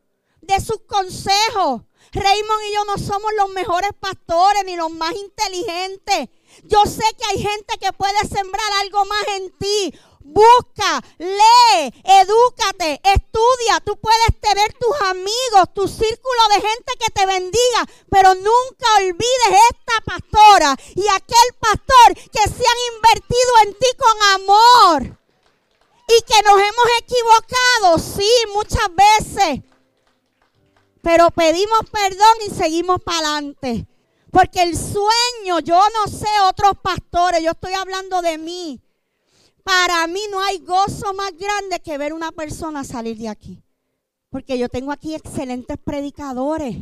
de 0.42 0.60
sus 0.60 0.82
consejos. 0.86 1.80
Raymond 2.12 2.62
y 2.68 2.74
yo 2.74 2.84
no 2.84 2.98
somos 2.98 3.32
los 3.38 3.48
mejores 3.48 3.92
pastores 3.98 4.62
ni 4.66 4.76
los 4.76 4.90
más 4.90 5.14
inteligentes. 5.14 6.28
Yo 6.64 6.84
sé 6.84 7.04
que 7.18 7.24
hay 7.30 7.42
gente 7.42 7.78
que 7.80 7.94
puede 7.94 8.18
sembrar 8.28 8.72
algo 8.82 9.06
más 9.06 9.24
en 9.36 9.56
ti. 9.58 9.94
Busca, 10.20 11.02
lee, 11.16 11.94
edúcate, 12.04 13.00
estudia. 13.04 13.80
Tú 13.82 13.96
puedes 13.98 14.38
tener 14.42 14.74
tus 14.74 15.00
amigos, 15.08 15.72
tu 15.74 15.88
círculo 15.88 16.48
de 16.50 16.60
gente 16.60 16.92
que 17.00 17.10
te 17.10 17.24
bendiga, 17.24 17.86
pero 18.10 18.34
nunca 18.34 18.86
olvides 18.98 19.60
esta 19.70 20.00
pastora 20.04 20.76
y 20.94 21.08
aquel 21.08 21.54
pastor 21.58 22.14
que 22.14 22.50
se 22.50 22.64
han 22.68 22.94
invertido 22.96 23.52
en 23.64 23.74
ti 23.78 23.86
con 23.96 24.22
amor. 24.34 25.25
Y 26.08 26.22
que 26.22 26.42
nos 26.42 26.60
hemos 26.60 26.86
equivocado, 27.00 27.98
sí, 27.98 28.30
muchas 28.54 28.88
veces. 28.94 29.60
Pero 31.02 31.30
pedimos 31.30 31.80
perdón 31.90 32.36
y 32.46 32.50
seguimos 32.50 33.02
para 33.02 33.18
adelante. 33.18 33.86
Porque 34.30 34.62
el 34.62 34.76
sueño, 34.76 35.60
yo 35.60 35.80
no 35.94 36.10
sé 36.10 36.28
otros 36.48 36.72
pastores, 36.82 37.42
yo 37.42 37.52
estoy 37.52 37.72
hablando 37.72 38.22
de 38.22 38.38
mí. 38.38 38.80
Para 39.64 40.06
mí 40.06 40.20
no 40.30 40.40
hay 40.40 40.58
gozo 40.58 41.12
más 41.14 41.32
grande 41.36 41.80
que 41.80 41.98
ver 41.98 42.12
una 42.12 42.30
persona 42.30 42.84
salir 42.84 43.16
de 43.18 43.28
aquí. 43.28 43.62
Porque 44.30 44.58
yo 44.58 44.68
tengo 44.68 44.92
aquí 44.92 45.14
excelentes 45.14 45.76
predicadores. 45.78 46.76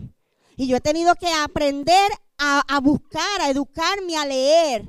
Y 0.57 0.67
yo 0.67 0.77
he 0.77 0.81
tenido 0.81 1.15
que 1.15 1.33
aprender 1.33 2.11
a, 2.39 2.63
a 2.69 2.81
buscar, 2.81 3.41
a 3.41 3.49
educarme, 3.49 4.17
a 4.17 4.27
leer. 4.27 4.85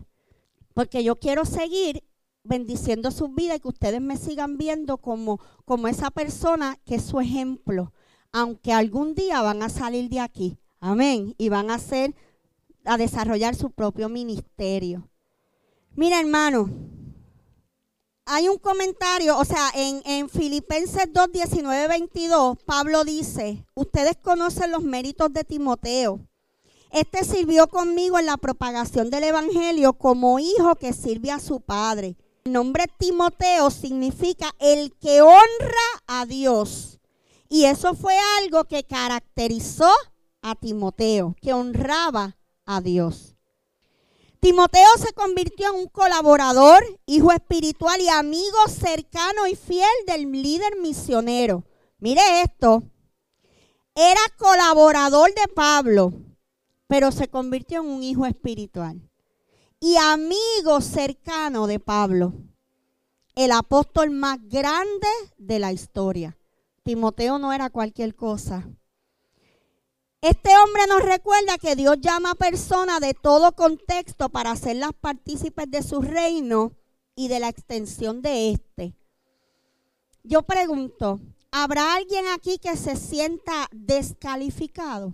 Porque 0.73 1.03
yo 1.03 1.15
quiero 1.15 1.45
seguir 1.45 2.03
bendiciendo 2.45 3.11
su 3.11 3.27
vida 3.29 3.55
y 3.55 3.59
que 3.59 3.67
ustedes 3.67 4.01
me 4.01 4.17
sigan 4.17 4.57
viendo 4.57 4.97
como, 4.97 5.39
como 5.65 5.87
esa 5.87 6.11
persona 6.11 6.79
que 6.85 6.95
es 6.95 7.03
su 7.03 7.19
ejemplo, 7.19 7.91
aunque 8.31 8.71
algún 8.71 9.15
día 9.15 9.41
van 9.41 9.61
a 9.63 9.69
salir 9.69 10.09
de 10.09 10.19
aquí. 10.19 10.57
Amén. 10.79 11.33
Y 11.37 11.49
van 11.49 11.71
a 11.71 11.75
hacer, 11.75 12.15
a 12.85 12.97
desarrollar 12.97 13.55
su 13.55 13.71
propio 13.71 14.07
ministerio. 14.07 15.09
Mira, 15.95 16.19
hermano, 16.19 16.69
hay 18.25 18.47
un 18.47 18.57
comentario, 18.57 19.37
o 19.37 19.45
sea, 19.45 19.69
en, 19.75 20.01
en 20.05 20.29
Filipenses 20.29 21.07
2, 21.11 21.31
19, 21.31 21.87
22, 21.87 22.57
Pablo 22.65 23.03
dice, 23.03 23.65
ustedes 23.75 24.17
conocen 24.17 24.71
los 24.71 24.83
méritos 24.83 25.31
de 25.31 25.43
Timoteo. 25.43 26.19
Este 26.91 27.23
sirvió 27.23 27.67
conmigo 27.67 28.19
en 28.19 28.25
la 28.25 28.37
propagación 28.37 29.09
del 29.09 29.25
Evangelio 29.25 29.93
como 29.93 30.39
hijo 30.39 30.75
que 30.75 30.93
sirve 30.93 31.31
a 31.31 31.39
su 31.39 31.61
padre. 31.61 32.15
El 32.45 32.53
nombre 32.53 32.85
Timoteo 32.99 33.71
significa 33.71 34.53
el 34.59 34.93
que 34.99 35.23
honra 35.23 35.87
a 36.05 36.27
Dios. 36.27 36.99
Y 37.49 37.65
eso 37.65 37.95
fue 37.95 38.15
algo 38.39 38.65
que 38.65 38.83
caracterizó 38.83 39.89
a 40.43 40.53
Timoteo, 40.53 41.35
que 41.41 41.53
honraba 41.53 42.37
a 42.67 42.81
Dios. 42.81 43.35
Timoteo 44.41 44.87
se 44.99 45.11
convirtió 45.13 45.69
en 45.73 45.79
un 45.79 45.87
colaborador, 45.87 46.83
hijo 47.07 47.31
espiritual 47.31 47.99
y 47.99 48.09
amigo 48.09 48.67
cercano 48.67 49.47
y 49.47 49.55
fiel 49.55 49.89
del 50.05 50.31
líder 50.31 50.77
misionero. 50.77 51.63
Mire 51.97 52.43
esto, 52.43 52.83
era 53.95 54.21
colaborador 54.37 55.33
de 55.33 55.47
Pablo, 55.47 56.13
pero 56.85 57.11
se 57.11 57.27
convirtió 57.27 57.81
en 57.81 57.87
un 57.87 58.03
hijo 58.03 58.27
espiritual 58.27 59.01
y 59.85 59.97
amigo 59.97 60.81
cercano 60.81 61.67
de 61.67 61.79
Pablo, 61.79 62.33
el 63.35 63.51
apóstol 63.51 64.09
más 64.09 64.39
grande 64.41 65.07
de 65.37 65.59
la 65.59 65.71
historia. 65.71 66.35
Timoteo 66.81 67.37
no 67.37 67.53
era 67.53 67.69
cualquier 67.69 68.15
cosa. 68.15 68.67
Este 70.21 70.49
hombre 70.57 70.87
nos 70.89 71.03
recuerda 71.03 71.59
que 71.59 71.75
Dios 71.75 71.97
llama 72.01 72.31
a 72.31 72.35
personas 72.35 72.99
de 72.99 73.13
todo 73.13 73.51
contexto 73.51 74.29
para 74.29 74.49
hacerlas 74.49 74.89
partícipes 74.99 75.69
de 75.69 75.83
su 75.83 76.01
reino 76.01 76.71
y 77.15 77.27
de 77.27 77.39
la 77.39 77.49
extensión 77.49 78.23
de 78.23 78.53
este. 78.53 78.95
Yo 80.23 80.41
pregunto, 80.41 81.19
¿habrá 81.51 81.93
alguien 81.93 82.25
aquí 82.29 82.57
que 82.57 82.75
se 82.75 82.95
sienta 82.95 83.67
descalificado? 83.71 85.13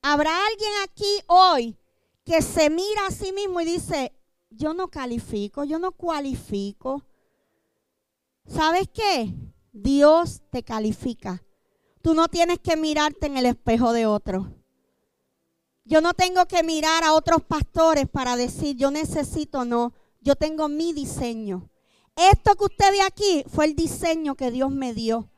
¿Habrá 0.00 0.46
alguien 0.46 0.72
aquí 0.82 1.20
hoy 1.26 1.76
que 2.24 2.42
se 2.42 2.70
mira 2.70 3.06
a 3.08 3.10
sí 3.10 3.32
mismo 3.32 3.60
y 3.60 3.64
dice, 3.64 4.12
yo 4.50 4.74
no 4.74 4.88
califico, 4.88 5.64
yo 5.64 5.78
no 5.78 5.92
cualifico? 5.92 7.04
¿Sabes 8.46 8.88
qué? 8.92 9.34
Dios 9.72 10.42
te 10.50 10.62
califica. 10.62 11.42
Tú 12.02 12.14
no 12.14 12.28
tienes 12.28 12.58
que 12.58 12.76
mirarte 12.76 13.26
en 13.26 13.36
el 13.36 13.46
espejo 13.46 13.92
de 13.92 14.06
otro. 14.06 14.54
Yo 15.84 16.00
no 16.00 16.14
tengo 16.14 16.46
que 16.46 16.62
mirar 16.62 17.04
a 17.04 17.14
otros 17.14 17.42
pastores 17.42 18.08
para 18.08 18.36
decir, 18.36 18.76
yo 18.76 18.90
necesito, 18.90 19.64
no. 19.64 19.94
Yo 20.20 20.36
tengo 20.36 20.68
mi 20.68 20.92
diseño. 20.92 21.70
Esto 22.14 22.54
que 22.54 22.64
usted 22.64 22.90
ve 22.92 23.02
aquí 23.02 23.44
fue 23.48 23.64
el 23.64 23.74
diseño 23.74 24.34
que 24.36 24.50
Dios 24.50 24.70
me 24.70 24.94
dio. 24.94 25.30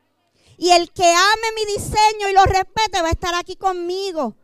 Y 0.57 0.71
el 0.71 0.91
que 0.93 1.07
ame 1.07 1.49
mi 1.57 1.73
diseño 1.73 2.29
y 2.31 2.35
lo 2.35 2.45
respete 2.45 3.01
va 3.01 3.09
a 3.09 3.13
estar 3.13 3.35
aquí 3.35 3.57
conmigo. 3.57 4.37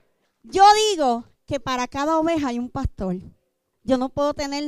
Yo 0.43 0.65
digo 0.91 1.30
que 1.51 1.59
para 1.59 1.89
cada 1.89 2.17
oveja 2.17 2.47
hay 2.47 2.61
un 2.61 2.71
pastor. 2.71 3.17
Yo 3.83 3.99
no 3.99 4.09
puedo 4.09 4.35
tener 4.35 4.63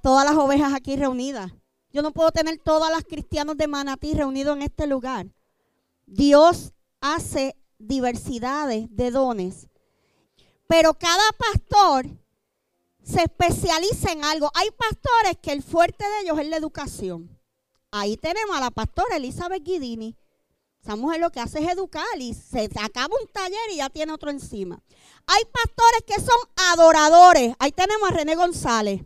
todas 0.00 0.24
las 0.24 0.36
ovejas 0.36 0.72
aquí 0.72 0.94
reunidas. 0.94 1.50
Yo 1.90 2.02
no 2.02 2.12
puedo 2.12 2.30
tener 2.30 2.56
todas 2.58 2.92
las 2.92 3.02
cristianos 3.02 3.56
de 3.56 3.66
Manatí 3.66 4.14
reunidos 4.14 4.56
en 4.56 4.62
este 4.62 4.86
lugar. 4.86 5.26
Dios 6.06 6.72
hace 7.00 7.56
diversidades 7.80 8.86
de 8.90 9.10
dones, 9.10 9.66
pero 10.68 10.94
cada 10.94 11.32
pastor 11.36 12.06
se 13.02 13.22
especializa 13.22 14.12
en 14.12 14.24
algo. 14.24 14.52
Hay 14.54 14.68
pastores 14.70 15.36
que 15.42 15.50
el 15.50 15.64
fuerte 15.64 16.04
de 16.04 16.20
ellos 16.20 16.38
es 16.38 16.46
la 16.46 16.58
educación. 16.58 17.28
Ahí 17.90 18.16
tenemos 18.16 18.56
a 18.56 18.60
la 18.60 18.70
pastora 18.70 19.16
Elizabeth 19.16 19.64
Guidini. 19.64 20.14
Esa 20.80 20.94
mujer 20.94 21.20
lo 21.20 21.30
que 21.30 21.40
hace 21.40 21.58
es 21.58 21.68
educar 21.68 22.06
y 22.18 22.34
se 22.34 22.70
acaba 22.80 23.16
un 23.20 23.26
taller 23.32 23.58
y 23.72 23.78
ya 23.78 23.90
tiene 23.90 24.12
otro 24.12 24.30
encima. 24.30 24.80
Hay 25.30 25.44
pastores 25.44 26.02
que 26.06 26.14
son 26.14 26.38
adoradores. 26.72 27.54
Ahí 27.58 27.70
tenemos 27.72 28.10
a 28.10 28.14
René 28.14 28.34
González. 28.34 29.02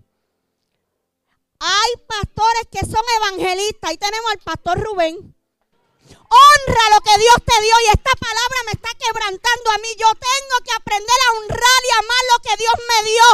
Hay 1.58 1.90
pastores 2.06 2.62
que 2.70 2.80
son 2.86 3.02
evangelistas. 3.18 3.90
Ahí 3.90 3.98
tenemos 3.98 4.30
al 4.30 4.38
pastor 4.38 4.80
Rubén. 4.80 5.16
Honra 5.16 6.84
lo 6.94 7.00
que 7.00 7.18
Dios 7.18 7.36
te 7.44 7.60
dio 7.60 7.74
y 7.86 7.90
esta 7.90 8.12
palabra 8.20 8.56
me 8.66 8.72
está 8.72 8.90
quebrantando 8.94 9.70
a 9.72 9.78
mí. 9.78 9.88
Yo 9.98 10.06
tengo 10.14 10.64
que 10.64 10.72
aprender 10.76 11.16
a 11.26 11.32
honrar 11.38 11.80
y 11.88 11.92
amar 11.98 12.24
lo 12.30 12.42
que 12.42 12.56
Dios 12.56 12.74
me 12.88 13.10
dio. 13.10 13.24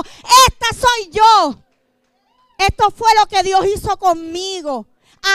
Esta 0.49 0.87
soy 0.87 1.11
yo. 1.11 1.55
Esto 2.57 2.91
fue 2.91 3.15
lo 3.17 3.27
que 3.27 3.43
Dios 3.43 3.67
hizo 3.67 3.99
conmigo. 3.99 4.87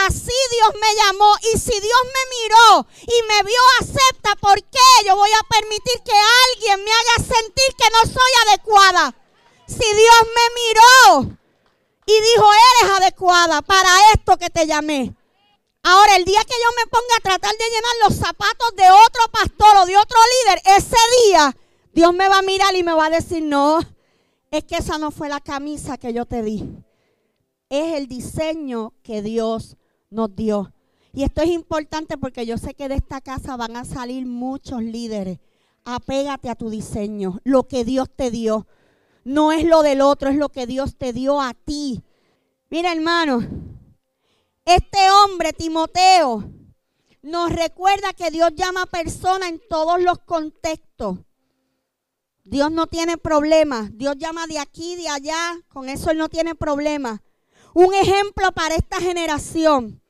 Así 0.02 0.32
Dios 0.50 0.74
me 0.80 0.94
llamó. 0.94 1.34
Y 1.52 1.58
si 1.58 1.72
Dios 1.72 2.02
me 2.04 2.24
miró 2.36 2.86
y 3.02 3.22
me 3.28 3.42
vio 3.42 3.60
acepta, 3.80 4.34
¿por 4.40 4.62
qué 4.62 5.06
yo 5.06 5.16
voy 5.16 5.30
a 5.30 5.48
permitir 5.48 6.02
que 6.02 6.12
alguien 6.52 6.84
me 6.84 6.90
haga 6.90 7.24
sentir 7.24 7.74
que 7.76 7.90
no 7.92 8.12
soy 8.12 8.32
adecuada? 8.48 9.14
Si 9.66 9.94
Dios 9.94 10.20
me 10.36 10.46
miró 10.60 11.38
y 12.06 12.12
dijo, 12.12 12.46
eres 12.82 12.96
adecuada 12.98 13.62
para 13.62 14.12
esto 14.12 14.36
que 14.36 14.50
te 14.50 14.66
llamé. 14.66 15.14
Ahora, 15.82 16.16
el 16.16 16.24
día 16.24 16.42
que 16.44 16.54
yo 16.54 16.70
me 16.76 16.86
ponga 16.90 17.16
a 17.16 17.20
tratar 17.20 17.52
de 17.52 17.64
llenar 17.68 17.92
los 18.04 18.16
zapatos 18.16 18.74
de 18.76 18.90
otro 18.90 19.22
pastor 19.30 19.76
o 19.82 19.86
de 19.86 19.96
otro 19.96 20.18
líder, 20.44 20.62
ese 20.76 20.96
día 21.24 21.56
Dios 21.92 22.12
me 22.14 22.28
va 22.28 22.38
a 22.38 22.42
mirar 22.42 22.74
y 22.74 22.82
me 22.82 22.94
va 22.94 23.06
a 23.06 23.10
decir, 23.10 23.42
no, 23.42 23.80
es 24.50 24.64
que 24.64 24.76
esa 24.76 24.98
no 24.98 25.10
fue 25.10 25.28
la 25.28 25.40
camisa 25.40 25.98
que 25.98 26.12
yo 26.12 26.26
te 26.26 26.42
di. 26.42 26.68
Es 27.68 27.94
el 27.94 28.08
diseño 28.08 28.94
que 29.02 29.22
Dios 29.22 29.76
nos 30.14 30.34
dio. 30.34 30.72
Y 31.12 31.22
esto 31.22 31.42
es 31.42 31.50
importante 31.50 32.16
porque 32.18 32.46
yo 32.46 32.58
sé 32.58 32.74
que 32.74 32.88
de 32.88 32.96
esta 32.96 33.20
casa 33.20 33.56
van 33.56 33.76
a 33.76 33.84
salir 33.84 34.26
muchos 34.26 34.82
líderes. 34.82 35.38
Apégate 35.84 36.48
a 36.48 36.54
tu 36.54 36.70
diseño, 36.70 37.40
lo 37.44 37.68
que 37.68 37.84
Dios 37.84 38.08
te 38.14 38.30
dio. 38.30 38.66
No 39.24 39.52
es 39.52 39.64
lo 39.64 39.82
del 39.82 40.00
otro, 40.00 40.30
es 40.30 40.36
lo 40.36 40.48
que 40.48 40.66
Dios 40.66 40.96
te 40.96 41.12
dio 41.12 41.40
a 41.40 41.54
ti. 41.54 42.02
Mira, 42.70 42.92
hermano, 42.92 43.40
este 44.64 44.98
hombre, 45.10 45.52
Timoteo, 45.52 46.50
nos 47.22 47.52
recuerda 47.52 48.12
que 48.12 48.30
Dios 48.30 48.50
llama 48.54 48.82
a 48.82 48.86
personas 48.86 49.48
en 49.50 49.60
todos 49.68 50.02
los 50.02 50.18
contextos. 50.20 51.18
Dios 52.44 52.70
no 52.70 52.86
tiene 52.86 53.16
problemas. 53.16 53.96
Dios 53.96 54.16
llama 54.18 54.46
de 54.46 54.58
aquí, 54.58 54.96
de 54.96 55.08
allá. 55.08 55.58
Con 55.68 55.88
eso 55.88 56.10
Él 56.10 56.18
no 56.18 56.28
tiene 56.28 56.54
problemas. 56.54 57.20
Un 57.72 57.94
ejemplo 57.94 58.52
para 58.52 58.74
esta 58.74 59.00
generación. 59.00 60.02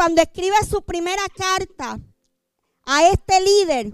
Cuando 0.00 0.22
escribe 0.22 0.56
su 0.66 0.80
primera 0.80 1.22
carta 1.36 2.00
a 2.86 3.08
este 3.08 3.38
líder, 3.38 3.92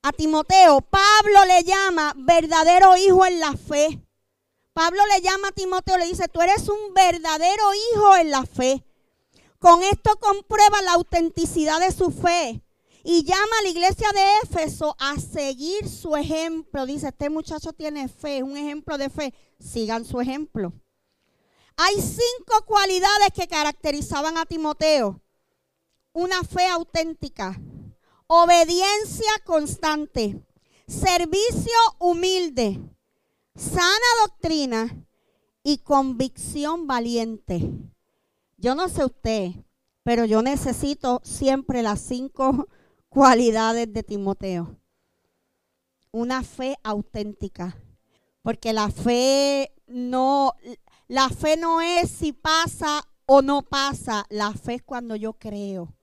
a 0.00 0.12
Timoteo, 0.12 0.80
Pablo 0.80 1.44
le 1.44 1.64
llama 1.64 2.14
verdadero 2.16 2.96
hijo 2.96 3.26
en 3.26 3.40
la 3.40 3.52
fe. 3.54 4.00
Pablo 4.72 5.02
le 5.12 5.20
llama 5.20 5.48
a 5.48 5.50
Timoteo, 5.50 5.98
le 5.98 6.06
dice, 6.06 6.28
tú 6.28 6.40
eres 6.40 6.68
un 6.68 6.94
verdadero 6.94 7.64
hijo 7.74 8.16
en 8.16 8.30
la 8.30 8.46
fe. 8.46 8.84
Con 9.58 9.82
esto 9.82 10.16
comprueba 10.20 10.82
la 10.82 10.92
autenticidad 10.92 11.80
de 11.80 11.90
su 11.90 12.12
fe 12.12 12.62
y 13.02 13.24
llama 13.24 13.58
a 13.58 13.62
la 13.64 13.70
iglesia 13.70 14.08
de 14.14 14.20
Éfeso 14.44 14.94
a 15.00 15.18
seguir 15.18 15.88
su 15.88 16.14
ejemplo. 16.14 16.86
Dice, 16.86 17.08
este 17.08 17.28
muchacho 17.28 17.72
tiene 17.72 18.06
fe, 18.06 18.36
es 18.36 18.44
un 18.44 18.56
ejemplo 18.56 18.96
de 18.96 19.10
fe. 19.10 19.34
Sigan 19.58 20.04
su 20.04 20.20
ejemplo. 20.20 20.72
Hay 21.80 21.94
cinco 21.94 22.66
cualidades 22.66 23.28
que 23.32 23.46
caracterizaban 23.46 24.36
a 24.36 24.44
Timoteo. 24.44 25.20
Una 26.12 26.42
fe 26.42 26.66
auténtica, 26.66 27.56
obediencia 28.26 29.30
constante, 29.44 30.44
servicio 30.88 31.72
humilde, 32.00 32.80
sana 33.54 34.08
doctrina 34.26 35.06
y 35.62 35.78
convicción 35.78 36.88
valiente. 36.88 37.70
Yo 38.56 38.74
no 38.74 38.88
sé 38.88 39.04
usted, 39.04 39.52
pero 40.02 40.24
yo 40.24 40.42
necesito 40.42 41.20
siempre 41.22 41.84
las 41.84 42.00
cinco 42.00 42.66
cualidades 43.08 43.92
de 43.92 44.02
Timoteo. 44.02 44.76
Una 46.10 46.42
fe 46.42 46.76
auténtica, 46.82 47.80
porque 48.42 48.72
la 48.72 48.90
fe 48.90 49.72
no 49.86 50.56
la 51.08 51.30
fe 51.30 51.56
no 51.56 51.80
es 51.80 52.10
si 52.10 52.32
pasa 52.32 53.02
o 53.24 53.40
no 53.40 53.62
pasa, 53.62 54.26
la 54.28 54.52
fe 54.52 54.74
es 54.74 54.82
cuando 54.82 55.16
yo 55.16 55.32
creo. 55.32 55.94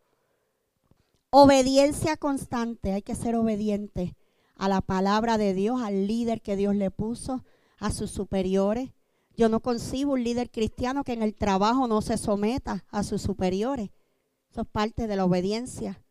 Obediencia 1.30 2.18
constante, 2.18 2.92
hay 2.92 3.04
que 3.04 3.14
ser 3.14 3.36
obediente 3.36 4.16
a 4.56 4.68
la 4.68 4.82
palabra 4.82 5.38
de 5.38 5.54
Dios, 5.54 5.82
al 5.82 6.08
líder 6.08 6.42
que 6.42 6.56
Dios 6.56 6.76
le 6.76 6.90
puso, 6.90 7.44
a 7.78 7.92
sus 7.92 8.10
superiores. 8.10 8.92
Yo 9.38 9.48
no 9.50 9.60
concibo 9.60 10.14
un 10.14 10.24
líder 10.24 10.50
cristiano 10.50 11.04
que 11.04 11.14
en 11.14 11.22
el 11.22 11.36
trabajo 11.36 11.88
no 11.88 12.02
se 12.02 12.18
someta 12.18 12.86
a 12.90 13.04
sus 13.04 13.22
superiores. 13.22 13.92
Eso 14.50 14.62
es 14.62 14.68
parte 14.68 15.08
de 15.08 15.16
la 15.18 15.26
obediencia. 15.26 16.02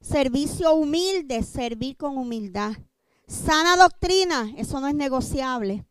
Servicio 0.00 0.74
humilde, 0.74 1.42
servir 1.42 1.96
con 1.96 2.18
humildad. 2.18 2.72
Sana 3.26 3.76
doctrina, 3.76 4.52
eso 4.58 4.78
no 4.80 4.86
es 4.86 4.94
negociable. 4.94 5.86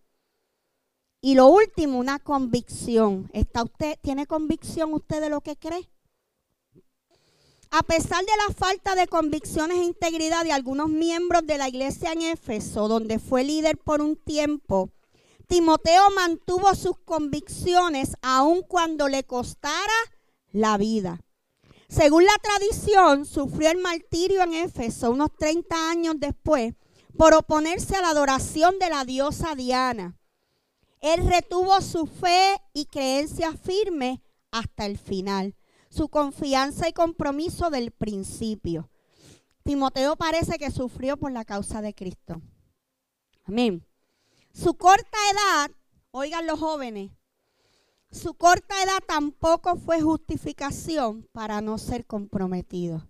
Y 1.26 1.36
lo 1.36 1.48
último, 1.48 2.00
una 2.00 2.20
convicción. 2.20 3.30
¿Está 3.32 3.64
usted, 3.64 3.98
¿Tiene 4.02 4.28
convicción 4.28 4.94
usted 4.94 5.22
de 5.22 5.30
lo 5.30 5.40
que 5.40 5.56
cree? 5.56 5.90
A 7.72 7.82
pesar 7.82 8.26
de 8.26 8.32
la 8.46 8.54
falta 8.54 8.94
de 8.94 9.08
convicciones 9.08 9.78
e 9.78 9.86
integridad 9.86 10.44
de 10.44 10.52
algunos 10.52 10.90
miembros 10.90 11.48
de 11.48 11.58
la 11.58 11.70
iglesia 11.70 12.12
en 12.12 12.24
Éfeso, 12.24 12.90
donde 12.90 13.20
fue 13.20 13.46
líder 13.46 13.78
por 13.78 14.02
un 14.02 14.18
tiempo, 14.18 14.90
Timoteo 15.48 16.12
mantuvo 16.14 16.76
sus 16.76 17.00
convicciones 17.06 18.18
aun 18.22 18.62
cuando 18.62 19.08
le 19.08 19.24
costara 19.24 19.94
la 20.52 20.78
vida. 20.78 21.22
Según 21.88 22.26
la 22.26 22.38
tradición, 22.42 23.26
sufrió 23.26 23.72
el 23.72 23.78
martirio 23.78 24.44
en 24.44 24.56
Éfeso 24.56 25.10
unos 25.10 25.30
30 25.40 25.90
años 25.90 26.16
después 26.18 26.74
por 27.18 27.34
oponerse 27.34 27.96
a 27.96 28.02
la 28.02 28.10
adoración 28.10 28.78
de 28.78 28.90
la 28.90 29.06
diosa 29.06 29.56
Diana. 29.56 30.18
Él 31.04 31.28
retuvo 31.28 31.82
su 31.82 32.06
fe 32.06 32.62
y 32.72 32.86
creencia 32.86 33.52
firme 33.58 34.24
hasta 34.52 34.86
el 34.86 34.98
final, 34.98 35.54
su 35.90 36.08
confianza 36.08 36.88
y 36.88 36.94
compromiso 36.94 37.70
del 37.70 37.92
principio. 37.92 38.90
Timoteo 39.64 40.16
parece 40.16 40.58
que 40.58 40.72
sufrió 40.72 41.18
por 41.18 41.34
la 41.34 41.44
causa 41.44 41.82
de 41.82 41.94
Cristo. 41.94 42.42
Amén. 43.44 43.86
Su 44.54 44.76
corta 44.76 45.18
edad, 45.34 45.72
oigan 46.12 46.48
los 46.48 46.62
jóvenes, 46.62 47.12
su 48.10 48.36
corta 48.36 48.82
edad 48.82 49.04
tampoco 49.06 49.76
fue 49.76 50.00
justificación 50.00 51.28
para 51.34 51.60
no 51.60 51.80
ser 51.80 52.06
comprometido. 52.06 53.10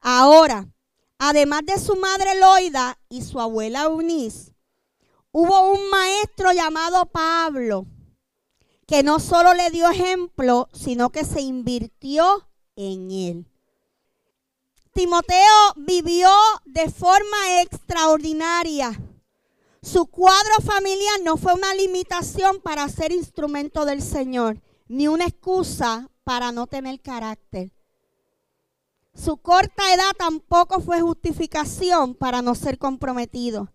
Ahora, 0.00 0.72
además 1.18 1.66
de 1.66 1.78
su 1.78 1.96
madre 1.96 2.40
Loida 2.40 2.98
y 3.10 3.20
su 3.20 3.40
abuela 3.40 3.82
Eunice, 3.82 4.51
hubo 5.32 5.72
un 5.72 5.90
maestro 5.90 6.52
llamado 6.52 7.06
Pablo 7.06 7.86
que 8.86 9.02
no 9.02 9.18
solo 9.20 9.54
le 9.54 9.70
dio 9.70 9.88
ejemplo, 9.88 10.68
sino 10.72 11.10
que 11.10 11.24
se 11.24 11.40
invirtió 11.40 12.46
en 12.76 13.10
él. 13.10 13.46
Timoteo 14.92 15.72
vivió 15.76 16.28
de 16.66 16.90
forma 16.90 17.62
extraordinaria. 17.62 18.92
Su 19.80 20.06
cuadro 20.06 20.56
familiar 20.62 21.20
no 21.24 21.38
fue 21.38 21.54
una 21.54 21.72
limitación 21.74 22.60
para 22.60 22.86
ser 22.88 23.12
instrumento 23.12 23.86
del 23.86 24.02
Señor, 24.02 24.60
ni 24.88 25.08
una 25.08 25.24
excusa 25.24 26.10
para 26.24 26.52
no 26.52 26.66
tener 26.66 27.00
carácter. 27.00 27.72
Su 29.14 29.38
corta 29.38 29.94
edad 29.94 30.12
tampoco 30.18 30.80
fue 30.80 31.00
justificación 31.00 32.14
para 32.14 32.42
no 32.42 32.54
ser 32.54 32.78
comprometido. 32.78 33.72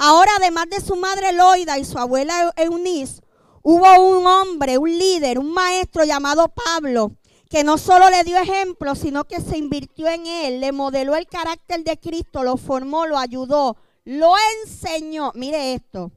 Ahora, 0.00 0.30
además 0.38 0.70
de 0.70 0.80
su 0.80 0.94
madre 0.94 1.32
Loida 1.32 1.76
y 1.76 1.84
su 1.84 1.98
abuela 1.98 2.52
Eunice, 2.56 3.20
hubo 3.62 4.00
un 4.00 4.24
hombre, 4.28 4.78
un 4.78 4.96
líder, 4.96 5.40
un 5.40 5.52
maestro 5.52 6.04
llamado 6.04 6.46
Pablo, 6.46 7.16
que 7.50 7.64
no 7.64 7.78
solo 7.78 8.08
le 8.08 8.22
dio 8.22 8.36
ejemplo, 8.38 8.94
sino 8.94 9.24
que 9.24 9.40
se 9.40 9.58
invirtió 9.58 10.06
en 10.06 10.24
él, 10.28 10.60
le 10.60 10.70
modeló 10.70 11.16
el 11.16 11.26
carácter 11.26 11.82
de 11.82 11.98
Cristo, 11.98 12.44
lo 12.44 12.56
formó, 12.56 13.06
lo 13.06 13.18
ayudó, 13.18 13.76
lo 14.04 14.34
enseñó. 14.62 15.32
Mire 15.34 15.74
esto, 15.74 16.12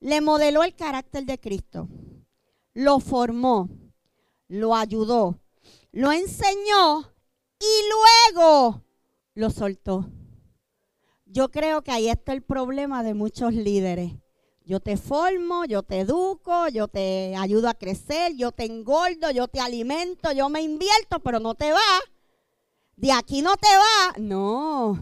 le 0.00 0.22
modeló 0.22 0.62
el 0.62 0.74
carácter 0.74 1.26
de 1.26 1.38
Cristo, 1.38 1.86
lo 2.72 2.98
formó, 2.98 3.68
lo 4.48 4.74
ayudó, 4.74 5.38
lo 5.92 6.12
enseñó 6.12 7.12
y 7.58 7.90
luego 7.90 8.82
lo 9.34 9.50
soltó. 9.50 10.10
Yo 11.30 11.50
creo 11.50 11.82
que 11.82 11.92
ahí 11.92 12.08
está 12.08 12.32
el 12.32 12.42
problema 12.42 13.02
de 13.02 13.14
muchos 13.14 13.52
líderes 13.52 14.12
yo 14.70 14.78
te 14.78 14.96
formo, 14.96 15.64
yo 15.64 15.82
te 15.82 15.98
educo, 15.98 16.68
yo 16.68 16.86
te 16.86 17.34
ayudo 17.36 17.68
a 17.68 17.74
crecer, 17.74 18.36
yo 18.36 18.52
te 18.52 18.66
engordo, 18.66 19.32
yo 19.32 19.48
te 19.48 19.58
alimento, 19.58 20.30
yo 20.30 20.48
me 20.48 20.62
invierto, 20.62 21.18
pero 21.18 21.40
no 21.40 21.56
te 21.56 21.72
va. 21.72 22.00
De 22.94 23.10
aquí 23.10 23.42
no 23.42 23.56
te 23.56 23.66
va. 23.66 24.18
No. 24.20 24.96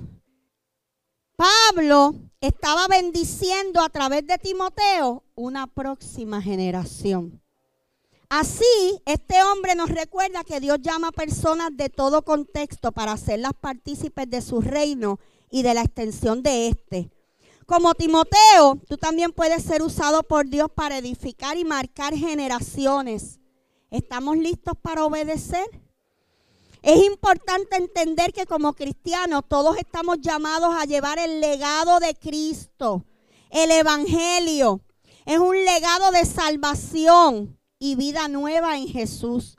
Pablo 1.37 2.15
estaba 2.41 2.89
bendiciendo 2.89 3.83
a 3.83 3.91
través 3.91 4.27
de 4.27 4.39
Timoteo 4.39 5.23
una 5.35 5.67
próxima 5.67 6.41
generación. 6.41 7.43
Así, 8.31 9.03
este 9.05 9.43
hombre 9.43 9.75
nos 9.75 9.91
recuerda 9.91 10.45
que 10.45 10.61
Dios 10.61 10.79
llama 10.81 11.09
a 11.09 11.13
personas 11.13 11.77
de 11.77 11.91
todo 11.91 12.23
contexto 12.23 12.93
para 12.93 13.13
hacerlas 13.13 13.53
partícipes 13.61 14.31
de 14.31 14.41
su 14.41 14.63
reino 14.63 15.21
y 15.51 15.63
de 15.63 15.75
la 15.75 15.83
extensión 15.83 16.43
de 16.43 16.69
éste. 16.69 17.11
Como 17.67 17.95
Timoteo, 17.95 18.81
tú 18.89 18.97
también 18.97 19.33
puedes 19.33 19.63
ser 19.63 19.83
usado 19.83 20.23
por 20.23 20.49
Dios 20.49 20.69
para 20.75 20.99
edificar 20.99 21.59
y 21.59 21.65
marcar 21.65 22.15
generaciones. 22.15 23.39
¿Estamos 23.91 24.39
listos 24.39 24.75
para 24.81 25.05
obedecer? 25.05 25.67
Es 26.83 27.05
importante 27.05 27.77
entender 27.77 28.33
que 28.33 28.47
como 28.47 28.73
cristianos 28.73 29.43
todos 29.49 29.77
estamos 29.77 30.19
llamados 30.21 30.75
a 30.75 30.85
llevar 30.85 31.19
el 31.19 31.41
legado 31.41 32.01
de 32.01 32.15
Cristo. 32.15 33.05
El 33.51 33.71
Evangelio 33.71 34.81
es 35.27 35.39
un 35.39 35.63
legado 35.65 36.11
de 36.13 36.25
salvación 36.25 37.59
y 37.79 37.97
vida 37.97 38.29
nueva 38.29 38.79
en 38.79 38.89
Jesús. 38.89 39.59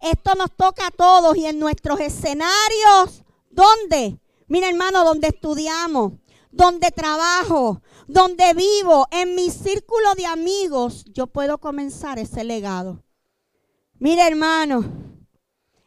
Esto 0.00 0.34
nos 0.34 0.50
toca 0.56 0.86
a 0.86 0.90
todos 0.90 1.36
y 1.36 1.46
en 1.46 1.58
nuestros 1.58 2.00
escenarios, 2.00 3.22
¿dónde? 3.50 4.18
Mira 4.52 4.68
hermano, 4.68 5.02
donde 5.02 5.28
estudiamos, 5.28 6.12
donde 6.50 6.90
trabajo, 6.90 7.80
donde 8.06 8.52
vivo, 8.52 9.06
en 9.10 9.34
mi 9.34 9.48
círculo 9.48 10.14
de 10.14 10.26
amigos, 10.26 11.06
yo 11.06 11.26
puedo 11.26 11.56
comenzar 11.56 12.18
ese 12.18 12.44
legado. 12.44 13.02
Mire 13.98 14.26
hermano, 14.26 14.84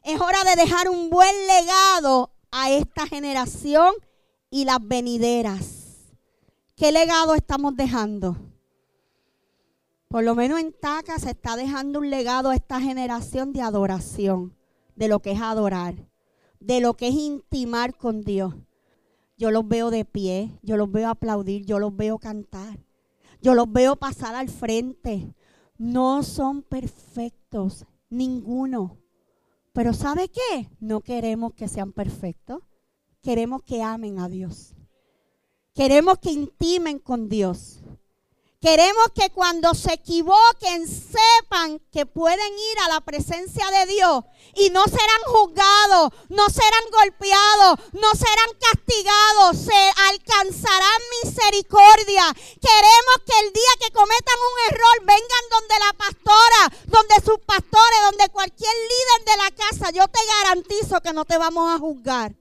es 0.02 0.20
hora 0.20 0.44
de 0.46 0.60
dejar 0.60 0.90
un 0.90 1.12
buen 1.12 1.36
legado 1.46 2.34
a 2.50 2.72
esta 2.72 3.06
generación 3.06 3.94
y 4.50 4.66
las 4.66 4.80
venideras. 4.82 6.16
¿Qué 6.76 6.92
legado 6.92 7.36
estamos 7.36 7.76
dejando? 7.76 8.36
Por 10.08 10.24
lo 10.24 10.34
menos 10.34 10.60
en 10.60 10.74
Taca 10.74 11.20
se 11.20 11.30
está 11.30 11.56
dejando 11.56 12.00
un 12.00 12.10
legado 12.10 12.50
a 12.50 12.56
esta 12.56 12.82
generación 12.82 13.54
de 13.54 13.62
adoración, 13.62 14.58
de 14.96 15.08
lo 15.08 15.20
que 15.20 15.34
es 15.34 15.42
adorar, 15.42 15.94
de 16.66 16.82
lo 16.82 16.96
que 16.96 17.10
es 17.10 17.14
intimar 17.14 17.96
con 17.96 18.24
Dios. 18.24 18.56
Yo 19.38 19.52
los 19.52 19.68
veo 19.68 19.92
de 19.92 20.04
pie, 20.04 20.58
yo 20.64 20.78
los 20.78 20.92
veo 20.92 21.10
aplaudir, 21.10 21.64
yo 21.66 21.78
los 21.78 21.96
veo 21.96 22.18
cantar, 22.18 22.80
yo 23.42 23.54
los 23.54 23.72
veo 23.72 23.96
pasar 23.98 24.34
al 24.34 24.50
frente. 24.50 25.36
No 25.78 26.24
son 26.24 26.64
perfectos, 26.64 27.86
ninguno. 28.10 28.98
Pero 29.74 29.94
¿sabe 29.94 30.30
qué? 30.30 30.70
No 30.80 31.02
queremos 31.02 31.54
que 31.54 31.68
sean 31.68 31.92
perfectos. 31.92 32.64
Queremos 33.22 33.62
que 33.62 33.84
amen 33.84 34.20
a 34.20 34.30
Dios. 34.30 34.74
Queremos 35.74 36.18
que 36.18 36.32
intimen 36.32 36.98
con 36.98 37.28
Dios. 37.30 37.84
Queremos 38.62 39.06
que 39.14 39.30
cuando 39.30 39.74
se 39.76 39.94
equivoquen 39.94 40.88
sepan 40.88 41.80
que 41.92 42.06
pueden 42.06 42.54
ir 42.72 42.80
a 42.86 42.94
la 42.94 43.02
presencia 43.02 43.70
de 43.70 43.86
Dios 43.86 44.24
y 44.56 44.70
no 44.72 44.84
serán 44.86 45.24
juzgados, 45.28 46.14
no 46.30 46.50
serán 46.50 46.84
golpeados, 46.92 47.80
no 47.94 48.12
serán 48.16 48.52
castigados, 48.60 49.58
se 49.58 49.92
alcanzarán 50.10 51.02
misericordia. 51.24 52.24
Queremos 52.34 53.16
que 53.26 53.40
el 53.46 53.54
día 53.54 53.74
que 53.82 53.94
cometan 53.94 54.40
un 54.40 54.74
error 54.74 55.00
vengan 55.02 55.46
donde 55.52 55.76
la 55.80 55.94
pastora, 55.94 56.78
donde 56.88 57.16
sus 57.24 57.40
pastores, 57.46 58.00
donde 58.10 58.30
cualquier 58.30 58.74
líder 58.74 59.26
de 59.26 59.44
la 59.44 59.52
casa. 59.52 59.92
Yo 59.92 60.08
te 60.08 60.20
garantizo 60.44 61.02
que 61.02 61.14
no 61.14 61.26
te 61.26 61.38
vamos 61.38 61.70
a 61.70 61.78
juzgar. 61.78 62.34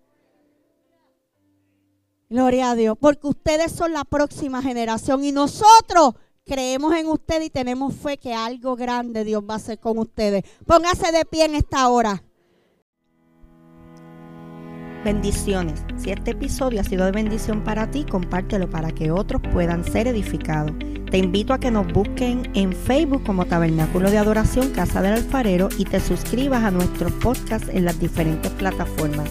Gloria 2.35 2.73
a 2.73 2.75
Dios, 2.75 2.97
porque 2.99 3.29
ustedes 3.29 3.70
son 3.70 3.92
la 3.92 4.03
próxima 4.03 4.61
generación 4.61 5.25
y 5.25 5.31
nosotros 5.31 6.14
creemos 6.44 6.92
en 6.97 7.07
ustedes 7.07 7.47
y 7.47 7.51
tenemos 7.51 7.94
fe 7.94 8.18
que 8.18 8.35
algo 8.35 8.75
grande 8.75 9.23
Dios 9.23 9.44
va 9.49 9.55
a 9.55 9.59
hacer 9.59 9.79
con 9.79 9.99
ustedes. 9.99 10.42
Póngase 10.66 11.12
de 11.12 11.25
pie 11.27 11.44
en 11.44 11.55
esta 11.55 11.87
hora. 11.87 12.25
Bendiciones. 15.05 15.85
Si 15.97 16.11
este 16.11 16.33
episodio 16.33 16.81
ha 16.81 16.85
sido 16.85 17.05
de 17.05 17.12
bendición 17.12 17.62
para 17.62 17.88
ti, 17.92 18.05
compártelo 18.05 18.68
para 18.68 18.90
que 18.90 19.12
otros 19.12 19.40
puedan 19.53 19.85
ser 19.85 20.09
edificados. 20.09 20.73
Te 21.12 21.18
invito 21.18 21.53
a 21.53 21.61
que 21.61 21.70
nos 21.70 21.87
busquen 21.92 22.51
en 22.55 22.73
Facebook 22.73 23.23
como 23.23 23.44
Tabernáculo 23.44 24.11
de 24.11 24.18
Adoración 24.18 24.70
Casa 24.70 25.03
del 25.03 25.12
Alfarero 25.12 25.68
y 25.79 25.85
te 25.85 26.01
suscribas 26.01 26.64
a 26.64 26.73
nuestros 26.73 27.12
podcasts 27.12 27.68
en 27.68 27.85
las 27.85 28.01
diferentes 28.01 28.51
plataformas 28.51 29.31